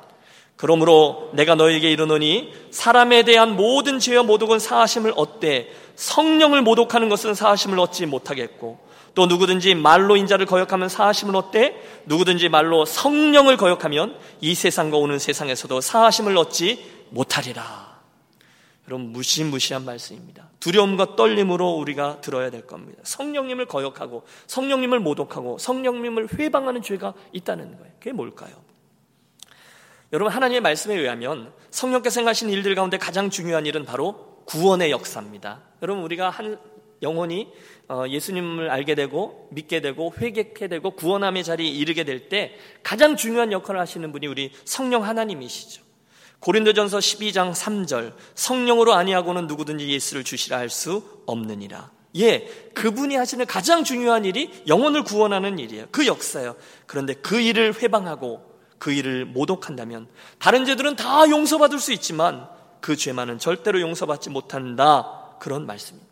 [0.56, 7.78] 그러므로 내가 너에게 이르노니 사람에 대한 모든 죄와 모독은 사하심을 얻되 성령을 모독하는 것은 사하심을
[7.78, 14.96] 얻지 못하겠고 또 누구든지 말로 인자를 거역하면 사하심을 얻되 누구든지 말로 성령을 거역하면 이 세상과
[14.96, 17.94] 오는 세상에서도 사하심을 얻지 못하리라.
[18.88, 20.50] 여러분 무시무시한 말씀입니다.
[20.60, 23.00] 두려움과 떨림으로 우리가 들어야 될 겁니다.
[23.04, 27.92] 성령님을 거역하고 성령님을 모독하고 성령님을 회방하는 죄가 있다는 거예요.
[27.98, 28.52] 그게 뭘까요?
[30.12, 35.60] 여러분 하나님의 말씀에 의하면 성령께서 행하신 일들 가운데 가장 중요한 일은 바로 구원의 역사입니다.
[35.84, 36.58] 여러분 우리가 한
[37.02, 37.48] 영혼이
[37.88, 43.52] 어, 예수님을 알게 되고 믿게 되고 회개케 되고 구원함의 자리에 이르게 될 때 가장 중요한
[43.52, 45.82] 역할을 하시는 분이 우리 성령 하나님이시죠.
[46.40, 51.90] 고린도전서 12장 3절 성령으로 아니하고는 누구든지 예수를 주시라 할 수 없느니라.
[52.16, 55.86] 예, 그분이 하시는 가장 중요한 일이 영혼을 구원하는 일이에요.
[55.90, 56.56] 그 역사예요.
[56.86, 58.40] 그런데 그 일을 회방하고
[58.78, 60.06] 그 일을 모독한다면
[60.38, 62.48] 다른 죄들은 다 용서받을 수 있지만
[62.80, 65.23] 그 죄만은 절대로 용서받지 못한다.
[65.44, 66.10] 그런 말씀입니다.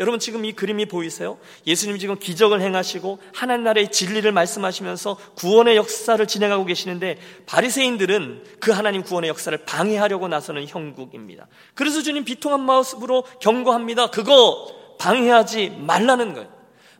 [0.00, 1.38] 여러분 지금 이 그림이 보이세요?
[1.64, 9.04] 예수님 지금 기적을 행하시고 하나님 나라의 진리를 말씀하시면서 구원의 역사를 진행하고 계시는데 바리새인들은 그 하나님
[9.04, 11.46] 구원의 역사를 방해하려고 나서는 형국입니다.
[11.74, 14.10] 그래서 주님 비통한 마음으로 경고합니다.
[14.10, 16.48] 그거 방해하지 말라는 거예요.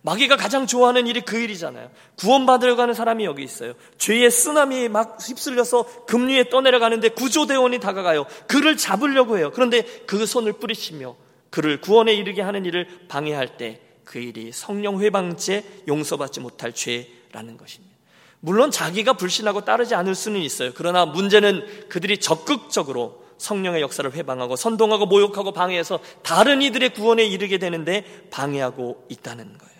[0.02, 1.90] 마귀가 가장 좋아하는 일이 그 일이잖아요.
[2.18, 3.74] 구원받으려 가는 사람이 여기 있어요.
[3.98, 8.26] 죄의 쓰나미에 막 휩쓸려서 금리에 떠내려가는데 구조대원이 다가가요.
[8.46, 9.50] 그를 잡으려고 해요.
[9.52, 11.16] 그런데 그 손을 뿌리치며
[11.50, 17.94] 그를 구원에 이르게 하는 일을 방해할 때 그 일이 성령 회방죄 용서받지 못할 죄라는 것입니다.
[18.40, 20.72] 물론 자기가 불신하고 따르지 않을 수는 있어요.
[20.74, 28.26] 그러나 문제는 그들이 적극적으로 성령의 역사를 회방하고 선동하고 모욕하고 방해해서 다른 이들의 구원에 이르게 되는데
[28.30, 29.78] 방해하고 있다는 거예요.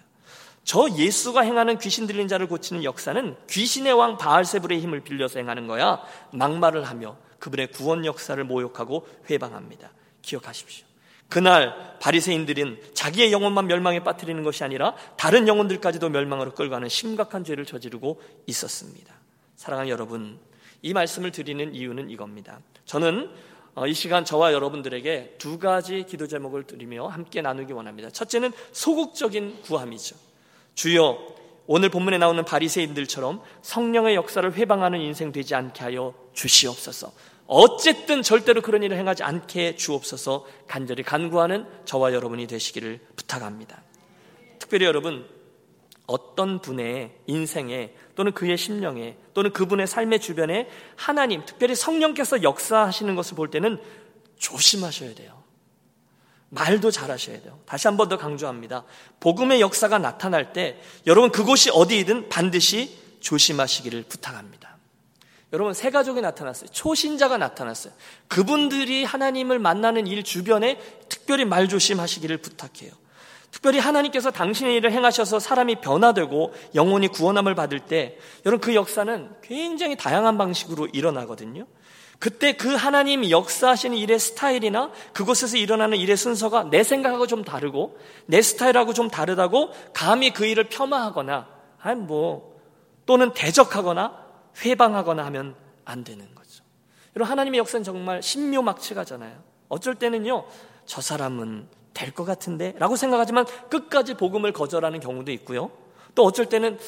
[0.62, 6.02] 저 예수가 행하는 귀신 들린 자를 고치는 역사는 귀신의 왕 바알세불의 힘을 빌려서 행하는 거야.
[6.33, 9.90] 막말을 하며 그분의 구원 역사를 모욕하고 회방합니다.
[10.20, 10.88] 기억하십시오.
[11.28, 17.66] 그날 바리새인들은 자기의 영혼만 멸망에 빠뜨리는 것이 아니라 다른 영혼들까지도 멸망으로 끌고 가는 심각한 죄를
[17.66, 19.14] 저지르고 있었습니다.
[19.56, 20.38] 사랑하는 여러분,
[20.80, 22.60] 이 말씀을 드리는 이유는 이겁니다.
[22.84, 23.30] 저는
[23.74, 28.10] 어, 이 시간 저와 여러분들에게 두 가지 기도 제목을 드리며 함께 나누기 원합니다.
[28.10, 30.16] 첫째는 소극적인 구함이죠.
[30.74, 31.18] 주여
[31.66, 37.12] 오늘 본문에 나오는 바리새인들처럼 성령의 역사를 회방하는 인생 되지 않게 하여 주시옵소서.
[37.48, 43.82] 어쨌든 절대로 그런 일을 행하지 않게 주옵소서 간절히 간구하는 저와 여러분이 되시기를 부탁합니다.
[44.58, 45.26] 특별히 여러분
[46.06, 53.34] 어떤 분의 인생에 또는 그의 심령에 또는 그분의 삶의 주변에 하나님, 특별히 성령께서 역사하시는 것을
[53.34, 53.80] 볼 때는
[54.38, 55.42] 조심하셔야 돼요.
[56.50, 57.61] 말도 잘하셔야 돼요.
[57.66, 58.84] 다시 한 번 더 강조합니다.
[59.20, 64.77] 복음의 역사가 나타날 때 여러분 그곳이 어디이든 반드시 조심하시기를 부탁합니다.
[65.52, 66.70] 여러분 새 가족이 나타났어요.
[66.70, 67.92] 초신자가 나타났어요.
[68.28, 72.92] 그분들이 하나님을 만나는 일 주변에 특별히 말 조심하시기를 부탁해요.
[73.50, 79.96] 특별히 하나님께서 당신의 일을 행하셔서 사람이 변화되고 영혼이 구원함을 받을 때 여러분 그 역사는 굉장히
[79.96, 81.66] 다양한 방식으로 일어나거든요.
[82.18, 88.42] 그때 그 하나님 역사하시는 일의 스타일이나 그곳에서 일어나는 일의 순서가 내 생각하고 좀 다르고 내
[88.42, 91.46] 스타일하고 좀 다르다고 감히 그 일을 폄하하거나
[91.80, 92.58] 아니 뭐
[93.06, 94.27] 또는 대적하거나
[94.64, 96.64] 회방하거나 하면 안 되는 거죠.
[97.16, 99.32] 여러분 하나님의 역사는 정말 신묘막측하잖아요.
[99.68, 100.44] 어쩔 때는요
[100.87, 105.70] 저 사람은 될 것 같은데 라고 생각하지만 끝까지 복음을 거절하는 경우도 있고요.
[106.14, 106.78] 또 어쩔 때는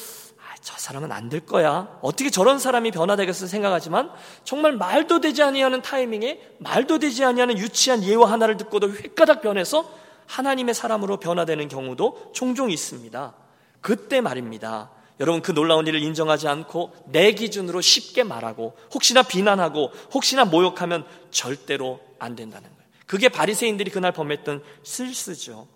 [0.61, 1.97] 저 사람은 안 될 거야.
[2.01, 4.11] 어떻게 저런 사람이 변화되겠어 생각하지만
[4.43, 9.89] 정말 말도 되지 아니하는 타이밍에 말도 되지 아니하는 유치한 예화 하나를 듣고도 획가닥 변해서
[10.27, 13.33] 하나님의 사람으로 변화되는 경우도 종종 있습니다.
[13.81, 14.91] 그때 말입니다.
[15.21, 21.99] 여러분 그 놀라운 일을 인정하지 않고 내 기준으로 쉽게 말하고 혹시나 비난하고 혹시나 모욕하면 절대로
[22.17, 22.81] 안 된다는 거예요.
[23.05, 25.67] 그게 바리새인들이 그날 범했던 실수죠.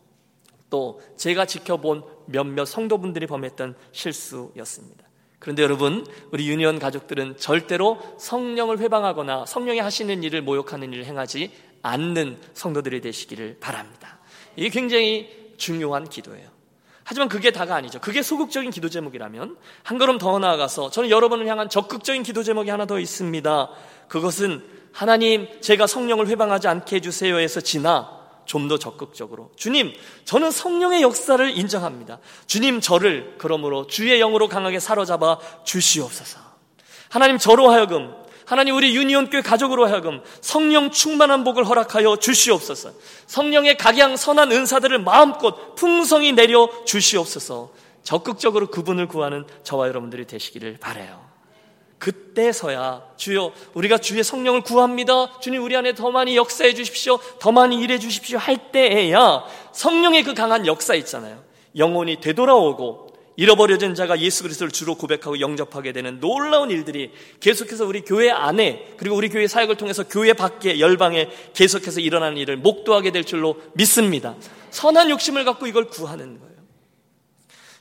[0.72, 5.06] 또 제가 지켜본 몇몇 성도분들이 범했던 실수였습니다.
[5.38, 11.52] 그런데 여러분, 우리 유니온 가족들은 절대로 성령을 회방하거나 성령이 하시는 일을 모욕하는 일을 행하지
[11.84, 14.18] 않는 성도들이 되시기를 바랍니다.
[14.56, 16.55] 이게 굉장히 중요한 기도예요.
[17.06, 18.00] 하지만 그게 다가 아니죠.
[18.02, 22.86] 그게 소극적인 기도 제목이라면 한 걸음 더 나아가서 저는 여러분을 향한 적극적인 기도 제목이 하나
[22.86, 23.70] 더 있습니다.
[24.10, 31.58] 그것은 하나님 제가 성령을 회방하지 않게 해주세요에서 지나 좀 더 적극적으로 주님 저는 성령의 역사를
[31.58, 32.20] 인정합니다.
[32.48, 36.39] 주님 저를 그러므로 주의 영으로 강하게 사로잡아 주시옵소서.
[37.10, 38.13] 하나님 저로 하여금
[38.46, 42.92] 하나님 우리 유니온교회 가족으로 하여금 성령 충만한 복을 허락하여 주시옵소서.
[43.28, 47.72] 성령의 각양 선한 은사들을 마음껏 풍성히 내려 주시옵소서.
[48.04, 51.26] 적극적으로 그분을 구하는 저와 여러분들이 되시기를 바래요.
[51.98, 55.40] 그때서야 주여 우리가 주의 성령을 구합니다.
[55.40, 57.18] 주님 우리 안에 더 많이 역사해 주십시오.
[57.40, 58.38] 더 많이 일해 주십시오.
[58.38, 61.44] 할 때에야 성령의 그 강한 역사 있잖아요.
[61.76, 63.05] 영혼이 되돌아오고
[63.38, 69.15] 잃어버려진 자가 예수 그리스도를 주로 고백하고 영접하게 되는 놀라운 일들이 계속해서 우리 교회 안에 그리고
[69.15, 74.36] 우리 교회 사역을 통해서 교회 밖에 열방에 계속해서 일어나는 일을 목도하게 될 줄로 믿습니다.
[74.71, 76.56] 선한 욕심을 갖고 이걸 구하는 거예요.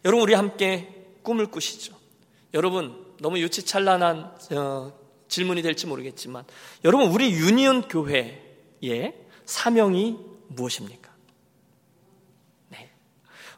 [0.04, 0.88] 여러분 우리 함께
[1.22, 1.94] 꿈을 꾸시죠.
[2.52, 4.92] 여러분 너무 유치찬란한 어,
[5.28, 6.44] 질문이 될지 모르겠지만
[6.84, 9.14] 여러분 우리 유니온 교회의
[9.46, 10.16] 사명이
[10.48, 11.03] 무엇입니까?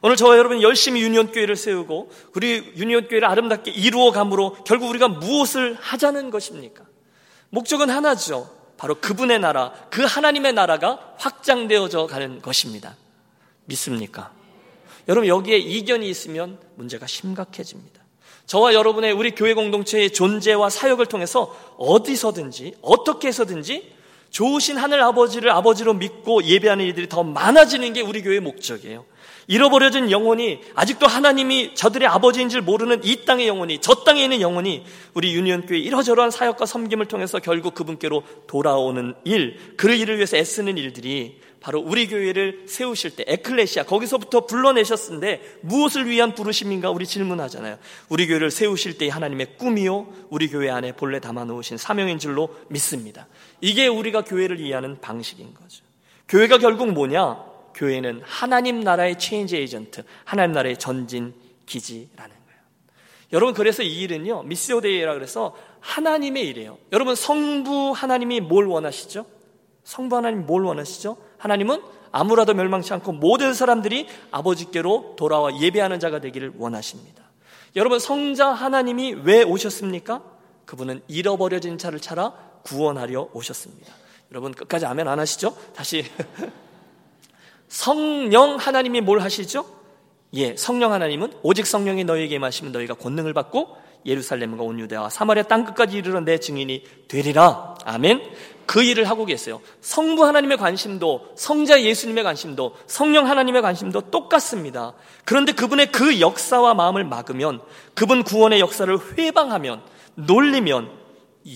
[0.07, 0.09] 네.
[0.09, 5.09] 오늘 저와 여러분 열심히 유니온 교회를 세우고 우리 유니온 교회를 아름답게 이루어 감으로 결국 우리가
[5.09, 6.85] 무엇을 하자는 것입니까?
[7.49, 8.49] 목적은 하나죠.
[8.77, 12.95] 바로 그분의 나라, 그 하나님의 나라가 확장되어져 가는 것입니다.
[13.65, 14.31] 믿습니까?
[15.09, 18.01] 여러분 여기에 이견이 있으면 문제가 심각해집니다.
[18.45, 23.93] 저와 여러분의 우리 교회 공동체의 존재와 사역을 통해서 어디서든지 어떻게 해서든지
[24.29, 29.05] 좋으신 하늘 아버지를 아버지로 믿고 예배하는 이들이 더 많아지는 게 우리 교회의 목적이에요.
[29.47, 34.83] 잃어버려진 영혼이 아직도 하나님이 저들의 아버지인 줄 모르는 이 땅의 영혼이 저 땅에 있는 영혼이
[35.13, 40.77] 우리 유니온 교회 이러저러한 사역과 섬김을 통해서 결국 그분께로 돌아오는 일, 그 일을 위해서 애쓰는
[40.77, 47.77] 일들이 바로 우리 교회를 세우실 때 에클레시아 거기서부터 불러내셨는데 무엇을 위한 부르심인가 우리 질문하잖아요.
[48.09, 53.27] 우리 교회를 세우실 때 하나님의 꿈이요 우리 교회 안에 본래 담아 놓으신 사명인 줄로 믿습니다.
[53.59, 55.83] 이게 우리가 교회를 이해하는 방식인 거죠.
[56.29, 57.56] 교회가 결국 뭐냐?
[57.77, 61.33] 교회는 하나님 나라의 체인지 에이전트, 하나님 나라의 전진
[61.67, 62.59] 기지라는 거예요.
[63.33, 66.79] 여러분 그래서 이 일은요 미스오데이라 그래서 하나님의 일이에요.
[66.91, 69.25] 여러분 성부 하나님이 뭘 원하시죠?
[69.83, 71.17] 성부 하나님 뭘 원하시죠?
[71.37, 77.23] 하나님은 아무라도 멸망치 않고 모든 사람들이 아버지께로 돌아와 예배하는 자가 되기를 원하십니다.
[77.75, 80.23] 여러분 성자 하나님이 왜 오셨습니까?
[80.65, 83.93] 그분은 잃어버려진 자를 찾아 구원하려 오셨습니다.
[84.31, 85.55] 여러분 끝까지 아멘 안 하시죠?
[85.75, 86.05] 다시
[87.67, 89.65] 성령 하나님이 뭘 하시죠?
[90.33, 95.65] 예, 성령 하나님은 오직 성령이 너희에게 임하시면 너희가 권능을 받고 예루살렘과 온 유대와 사마리아 땅
[95.65, 97.75] 끝까지 이르러 내 증인이 되리라.
[97.83, 98.21] 아멘.
[98.65, 99.61] 그 일을 하고 계세요.
[99.81, 104.93] 성부 하나님의 관심도 성자 예수님의 관심도 성령 하나님의 관심도 똑같습니다.
[105.23, 107.61] 그런데 그분의 그 역사와 마음을 막으면
[107.95, 109.81] 그분 구원의 역사를 회방하면
[110.15, 110.91] 놀리면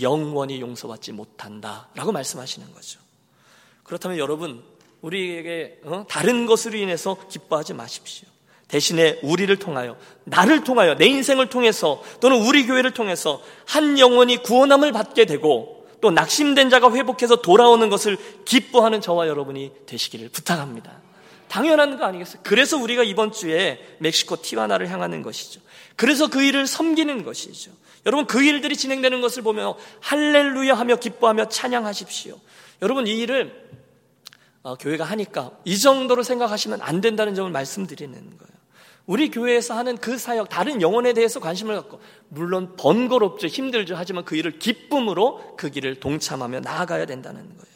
[0.02, 3.00] 영원히 용서받지 못한다라고 말씀하시는 거죠.
[3.84, 4.64] 그렇다면 여러분
[5.02, 6.06] 우리에게 어?
[6.08, 8.28] 다른 것으로 인해서 기뻐하지 마십시오.
[8.68, 14.94] 대신에 우리를 통하여, 나를 통하여, 내 인생을 통해서 또는 우리 교회를 통해서 한 영혼이 구원함을
[14.94, 21.02] 받게 되고 또 낙심된 자가 회복해서 돌아오는 것을 기뻐하는 저와 여러분이 되시기를 부탁합니다.
[21.50, 22.42] 당연한 거 아니겠어요?
[22.44, 25.60] 그래서 우리가 이번 주에 멕시코 티와나를 향하는 것이죠.
[25.98, 27.72] 그래서 그 일을 섬기는 것이죠.
[28.06, 32.40] 여러분 그 일들이 진행되는 것을 보며 할렐루야 하며 기뻐하며 찬양하십시오.
[32.82, 33.81] 여러분 이 일을 어,
[34.64, 38.62] 교회가 하니까 이 정도로 생각하시면 안 된다는 점을 말씀드리는 거예요.
[39.08, 43.96] 우리 교회에서 하는 그 사역, 다른 영혼에 대해서 관심을 갖고, 물론 번거롭죠, 힘들죠.
[43.96, 47.76] 하지만 그 일을 기쁨으로 그 길을 동참하며 나아가야 된다는 거예요.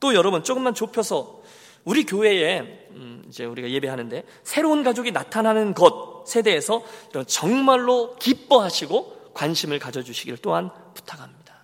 [0.00, 1.42] 또 여러분, 조금만 좁혀서
[1.84, 6.84] 우리 교회에, 음, 이제 우리가 예배하는데, 새로운 가족이 나타나는 것에 대해서
[7.26, 11.54] 정말로 기뻐하시고 관심을 가져주시기를 또한 부탁합니다.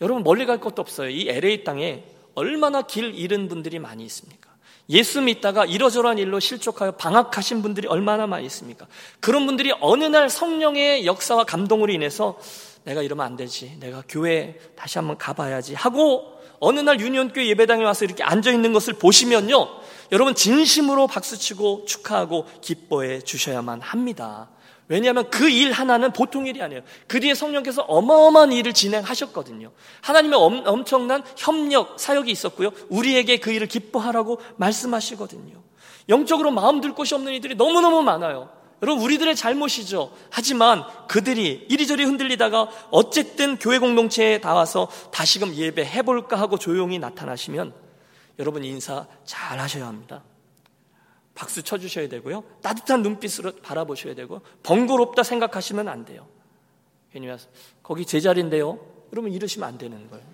[0.00, 1.08] 여러분, 멀리 갈 것도 없어요.
[1.10, 2.04] 이 LA 땅에
[2.38, 4.48] 얼마나 길 잃은 분들이 많이 있습니까?
[4.90, 8.86] 예수 믿다가 이러저러한 일로 실족하여 방학하신 분들이 얼마나 많이 있습니까?
[9.20, 12.38] 그런 분들이 어느 날 성령의 역사와 감동으로 인해서
[12.84, 13.76] 내가 이러면 안 되지.
[13.80, 15.74] 내가 교회 다시 한번 가봐야지.
[15.74, 19.68] 하고 어느 날 유니온교회 예배당에 와서 이렇게 앉아 있는 것을 보시면요.
[20.12, 24.48] 여러분 진심으로 박수치고 축하하고 기뻐해 주셔야만 합니다.
[24.88, 26.82] 왜냐하면 그 일 하나는 보통 일이 아니에요.
[27.06, 29.70] 그 뒤에 성령께서 어마어마한 일을 진행하셨거든요.
[30.02, 32.70] 하나님의 엄, 청난 협력, 사역이 있었고요.
[32.88, 35.54] 우리에게 그 일을 기뻐하라고 말씀하시거든요.
[36.08, 38.50] 영적으로 마음 들 곳이 없는 이들이 너무너무 많아요.
[38.80, 40.12] 여러분, 우리들의 잘못이죠.
[40.30, 47.74] 하지만 그들이 이리저리 흔들리다가 어쨌든 교회 공동체에 나와서 다시금 예배 해볼까 하고 조용히 나타나시면
[48.38, 50.22] 여러분 인사 잘 하셔야 합니다.
[51.38, 52.42] 박수 쳐주셔야 되고요.
[52.62, 56.26] 따뜻한 눈빛으로 바라보셔야 되고 번거롭다 생각하시면 안 돼요.
[57.12, 57.48] 괜히 와서
[57.80, 58.80] 거기 제자리인데요.
[59.12, 60.24] 여러분 이러시면 안 되는 거예요.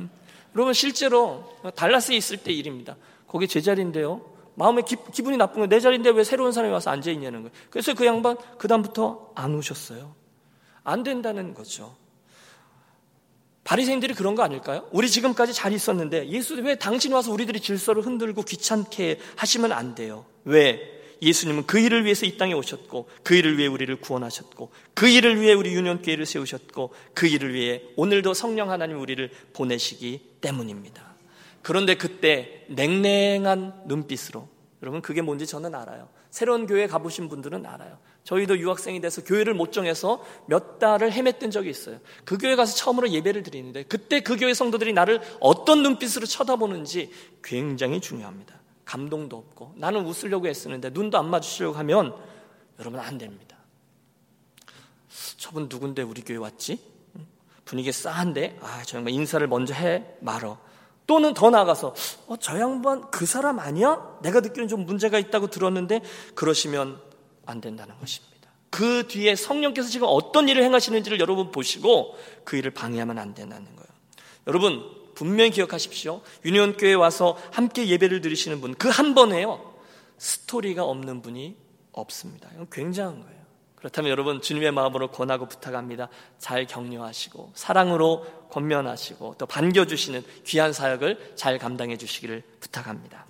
[0.00, 0.10] 음?
[0.54, 2.96] 여러분 실제로 달라스에 있을 때 일입니다.
[3.28, 4.24] 거기 제자리인데요.
[4.54, 5.68] 마음에 기, 분이 나쁜 거예요.
[5.68, 7.52] 내 자리인데 왜 새로운 사람이 와서 앉아 있냐는 거예요.
[7.68, 10.14] 그래서 그 양반 그 다음부터 안 오셨어요.
[10.82, 11.94] 안 된다는 거죠.
[13.66, 14.86] 바리새인들이 그런 거 아닐까요?
[14.92, 20.24] 우리 지금까지 잘 있었는데 예수 왜 당신 와서 우리들이 질서를 흔들고 귀찮게 하시면 안 돼요.
[20.44, 20.94] 왜?
[21.20, 25.52] 예수님은 그 일을 위해서 이 땅에 오셨고 그 일을 위해 우리를 구원하셨고 그 일을 위해
[25.52, 31.16] 우리 유년 교회를 세우셨고 그 일을 위해 오늘도 성령 하나님 우리를 보내시기 때문입니다.
[31.62, 34.48] 그런데 그때 냉랭한 눈빛으로
[34.82, 36.08] 여러분 그게 뭔지 저는 알아요.
[36.30, 37.98] 새로운 교회 가보신 분들은 알아요.
[38.26, 42.00] 저희도 유학생이 돼서 교회를 못 정해서 몇 달을 헤맸던 적이 있어요.
[42.24, 47.12] 그 교회 가서 처음으로 예배를 드리는데 그때 그 교회 성도들이 나를 어떤 눈빛으로 쳐다보는지
[47.42, 48.56] 굉장히 중요합니다.
[48.84, 52.16] 감동도 없고 나는 웃으려고 했었는데 눈도 안 마주치려고 하면
[52.80, 53.56] 여러분 안 됩니다.
[55.36, 56.80] 저분 누군데 우리 교회 왔지?
[57.64, 60.58] 분위기 싸한데 아 정말 인사를 먼저 해 말어.
[61.06, 61.94] 또는 더 나아가서
[62.26, 64.18] 어, 저 양반 그 사람 아니야?
[64.22, 66.02] 내가 듣기로는 좀 문제가 있다고 들었는데
[66.34, 67.05] 그러시면
[67.46, 68.50] 안 된다는 것입니다.
[68.70, 73.88] 그 뒤에 성령께서 지금 어떤 일을 행하시는지를 여러분 보시고 그 일을 방해하면 안 된다는 거예요.
[74.46, 76.20] 여러분 분명히 기억하십시오.
[76.44, 79.74] 유니온교회에 와서 함께 예배를 드리시는 분 그 한 번에요.
[80.18, 81.56] 스토리가 없는 분이
[81.92, 82.50] 없습니다.
[82.54, 83.36] 이건 굉장한 거예요.
[83.76, 86.08] 그렇다면 여러분 주님의 마음으로 권하고 부탁합니다.
[86.38, 93.26] 잘 격려하시고 사랑으로 권면하시고 또 반겨주시는 귀한 사역을 잘 감당해 주시기를 부탁합니다.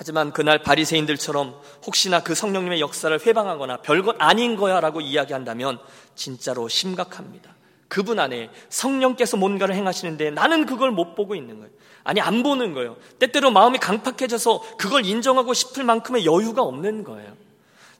[0.00, 5.80] 하지만 그날 바리새인들처럼 혹시나 그 성령님의 역사를 회방하거나 별것 아닌 거야라고 이야기한다면
[6.14, 7.56] 진짜로 심각합니다.
[7.88, 11.72] 그분 안에 성령께서 뭔가를 행하시는데 나는 그걸 못 보고 있는 거예요.
[12.04, 12.96] 아니 안 보는 거예요.
[13.18, 17.36] 때때로 마음이 강팍해져서 그걸 인정하고 싶을 만큼의 여유가 없는 거예요.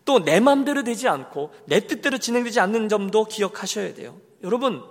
[0.05, 4.15] 또 내 마음대로 되지 않고 내 뜻대로 진행되지 않는 점도 기억하셔야 돼요.
[4.45, 4.85] 여러분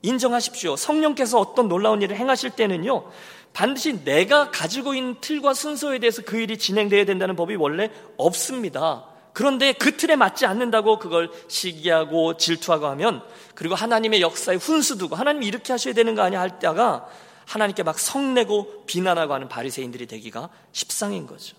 [0.00, 0.76] 인정하십시오.
[0.76, 3.04] 성령께서 어떤 놀라운 일을 행하실 때는요.
[3.54, 9.06] 반드시 내가 가지고 있는 틀과 순서에 대해서 그 일이 진행되어야 된다는 법이 원래 없습니다.
[9.32, 13.22] 그런데 그 틀에 맞지 않는다고 그걸 시기하고 질투하고 하면
[13.54, 17.06] 그리고 하나님의 역사에 훈수 두고 하나님이 이렇게 하셔야 되는 거 아니야 할 때가
[17.46, 21.56] 하나님께 막 성내고 비난하고 하는 바리새인들이 되기가 십상인 거죠.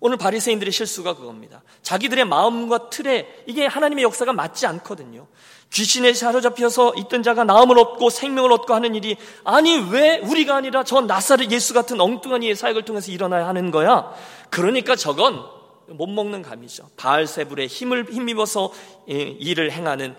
[0.00, 1.62] 오늘 바리새인들의 실수가 그겁니다.
[1.82, 5.26] 자기들의 마음과 틀에 이게 하나님의 역사가 맞지 않거든요.
[5.72, 11.00] 귀신에 사로잡혀서 있던 자가 나음을 얻고 생명을 얻고 하는 일이 아니 왜 우리가 아니라 저
[11.00, 14.12] 나사렛 예수 같은 엉뚱한 이의 사역을 통해서 일어나야 하는 거야?
[14.50, 15.44] 그러니까 저건
[15.88, 16.90] 못 먹는 감이죠.
[16.96, 18.72] 바알세불에 힘을 힘입어서
[19.10, 20.16] 예, 일을 행하는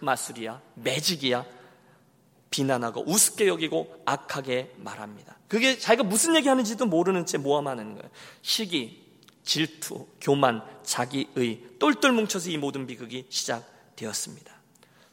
[0.00, 1.44] 흑마술이야, 매직이야,
[2.50, 5.36] 비난하고 우습게 여기고 악하게 말합니다.
[5.48, 8.10] 그게 자기가 무슨 얘기 하는지도 모르는 채 모함하는 거예요.
[8.42, 9.02] 시기,
[9.44, 14.51] 질투, 교만, 자기의 똘똘 뭉쳐서 이 모든 비극이 시작되었습니다.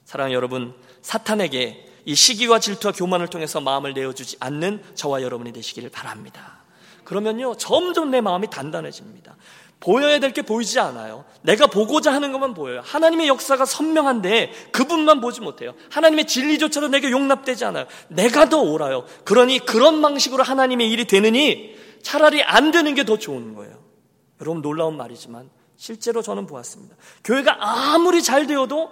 [0.10, 6.64] 사랑하는 여러분, 사탄에게 이 시기와 질투와 교만을 통해서 마음을 내어주지 않는 저와 여러분이 되시기를 바랍니다.
[7.04, 9.36] 그러면요, 점점 내 마음이 단단해집니다.
[9.80, 11.26] 보여야 될 게 보이지 않아요.
[11.44, 12.82] 내가 보고자 하는 것만 보여요.
[12.84, 15.76] 하나님의 역사가 선명한데 그분만 보지 못해요.
[15.92, 17.86] 하나님의 진리조차도 내게 용납되지 않아요.
[18.08, 19.06] 내가 더 옳아요.
[19.26, 23.78] 그러니 그런 방식으로 하나님의 일이 되느니 차라리 안 되는 게 더 좋은 거예요.
[24.42, 26.96] 여러분 놀라운 말이지만 실제로 저는 보았습니다.
[27.24, 28.90] 교회가 아무리 잘 되어도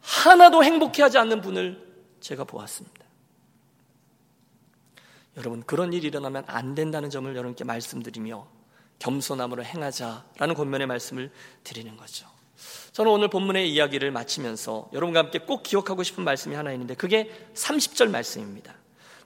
[0.00, 1.86] 하나도 행복해하지 않는 분을
[2.20, 2.98] 제가 보았습니다.
[5.36, 8.46] 여러분 그런 일이 일어나면 안 된다는 점을 여러분께 말씀드리며
[8.98, 11.30] 겸손함으로 행하자라는 권면의 말씀을
[11.62, 12.26] 드리는 거죠.
[12.92, 18.10] 저는 오늘 본문의 이야기를 마치면서 여러분과 함께 꼭 기억하고 싶은 말씀이 하나 있는데 그게 30절
[18.10, 18.74] 말씀입니다.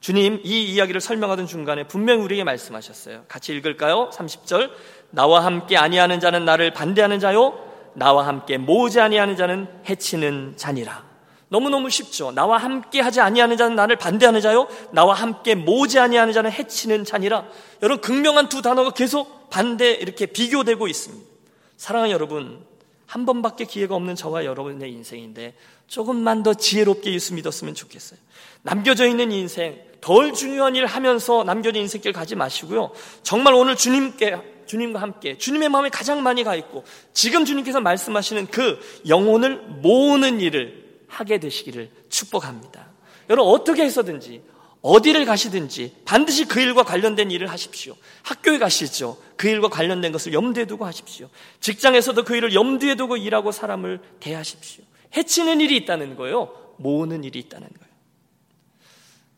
[0.01, 3.25] 주님 이 이야기를 설명하던 중간에 분명히 우리에게 말씀하셨어요.
[3.29, 4.11] 같이 읽을까요?
[4.11, 4.71] 30절
[5.11, 11.05] 나와 함께 아니하는 자는 나를 반대하는 자요 나와 함께 모으지 아니하는 자는 해치는 자니라.
[11.49, 12.33] 너무너무 쉽죠.
[12.33, 14.69] 나와 함께 하지 아니하는 자는 나를 반대하는 자요.
[14.91, 17.45] 나와 함께 모지 아니하는 자는 해치는 자니라.
[17.83, 21.31] 여러분 극명한 두 단어가 계속 반대 이렇게 비교되고 있습니다.
[21.77, 22.65] 사랑하는 여러분,
[23.07, 25.55] 한 번밖에 기회가 없는 저와 여러분의 인생인데
[25.87, 28.19] 조금만 더 지혜롭게 예수 믿었으면 좋겠어요.
[28.63, 32.93] 남겨져 있는 인생, 덜 중요한 일 하면서 남겨진 인생길 가지 마시고요.
[33.23, 38.81] 정말 오늘 주님께 주님과 함께 주님의 마음에 가장 많이 가 있고 지금 주님께서 말씀하시는 그
[39.07, 42.89] 영혼을 모으는 일을 하게 되시기를 축복합니다.
[43.29, 44.41] 여러분 어떻게 해서든지
[44.81, 47.95] 어디를 가시든지 반드시 그 일과 관련된 일을 하십시오.
[48.23, 49.19] 학교에 가시죠.
[49.37, 51.29] 그 일과 관련된 것을 염두에 두고 하십시오.
[51.61, 54.85] 직장에서도 그 일을 염두에 두고 일하고 사람을 대하십시오.
[55.15, 56.51] 해치는 일이 있다는 거예요.
[56.79, 57.92] 모으는 일이 있다는 거예요.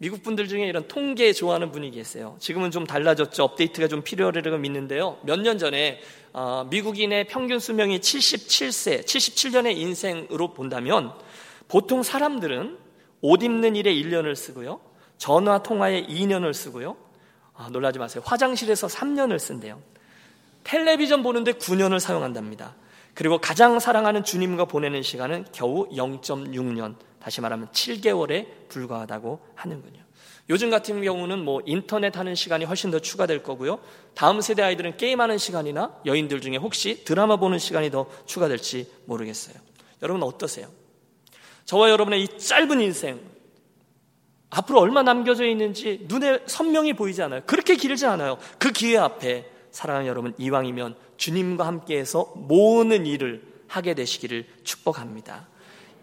[0.04, 2.36] 미국 분들 중에 이런 통계 좋아하는 분이 계세요.
[2.38, 3.42] 지금은 좀 달라졌죠.
[3.42, 5.16] 업데이트가 좀 필요하리라고 믿는데요.
[5.22, 5.98] 몇 년 전에
[6.34, 11.14] 어, 미국인의 평균 수명이 77세, 77년의 인생으로 본다면
[11.68, 12.76] 보통 사람들은
[13.22, 14.78] 옷 입는 일에 1년을 쓰고요.
[15.16, 16.98] 전화 통화에 2년을 쓰고요.
[17.54, 18.22] 아, 놀라지 마세요.
[18.26, 19.80] 화장실에서 3년을 쓴대요.
[20.64, 22.74] 텔레비전 보는데 9년을 사용한답니다.
[23.14, 30.04] 그리고 가장 사랑하는 주님과 보내는 시간은 겨우 0.6년, 다시 말하면 7개월에 불과하다고 하는군요.
[30.50, 33.78] 요즘 같은 경우는 뭐 인터넷 하는 시간이 훨씬 더 추가될 거고요.
[34.14, 39.54] 다음 세대 아이들은 게임하는 시간이나 여인들 중에 혹시 드라마 보는 시간이 더 추가될지 모르겠어요.
[40.02, 40.68] 여러분 어떠세요?
[41.64, 43.20] 저와 여러분의 이 짧은 인생,
[44.50, 47.42] 앞으로 얼마 남겨져 있는지 눈에 선명히 보이지 않아요.
[47.46, 48.38] 그렇게 길지 않아요.
[48.58, 55.48] 그 기회 앞에 사랑하는 여러분, 이왕이면 주님과 함께해서 모으는 일을 하게 되시기를 축복합니다.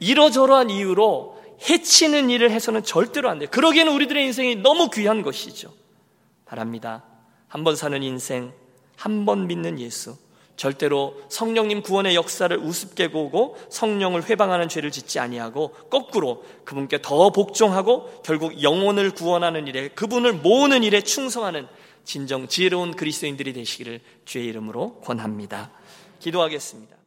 [0.02, 3.48] 이러저러한 이유로 해치는 일을 해서는 절대로 안 돼요.
[3.50, 5.72] 그러기에는 우리들의 인생이 너무 귀한 것이죠.
[6.46, 7.06] 바랍니다.
[7.48, 8.52] 한 번 사는 인생,
[8.98, 10.18] 한 번 믿는 예수,
[10.58, 18.22] 절대로 성령님 구원의 역사를 우습게 보고 성령을 회방하는 죄를 짓지 아니하고 거꾸로 그분께 더 복종하고
[18.26, 21.68] 결국 영혼을 구원하는 일에 그분을 모으는 일에 충성하는
[22.04, 25.72] 진정 지혜로운 그리스도인들이 되시기를 주의 이름으로 권합니다.
[26.20, 27.01] 기도하겠습니다.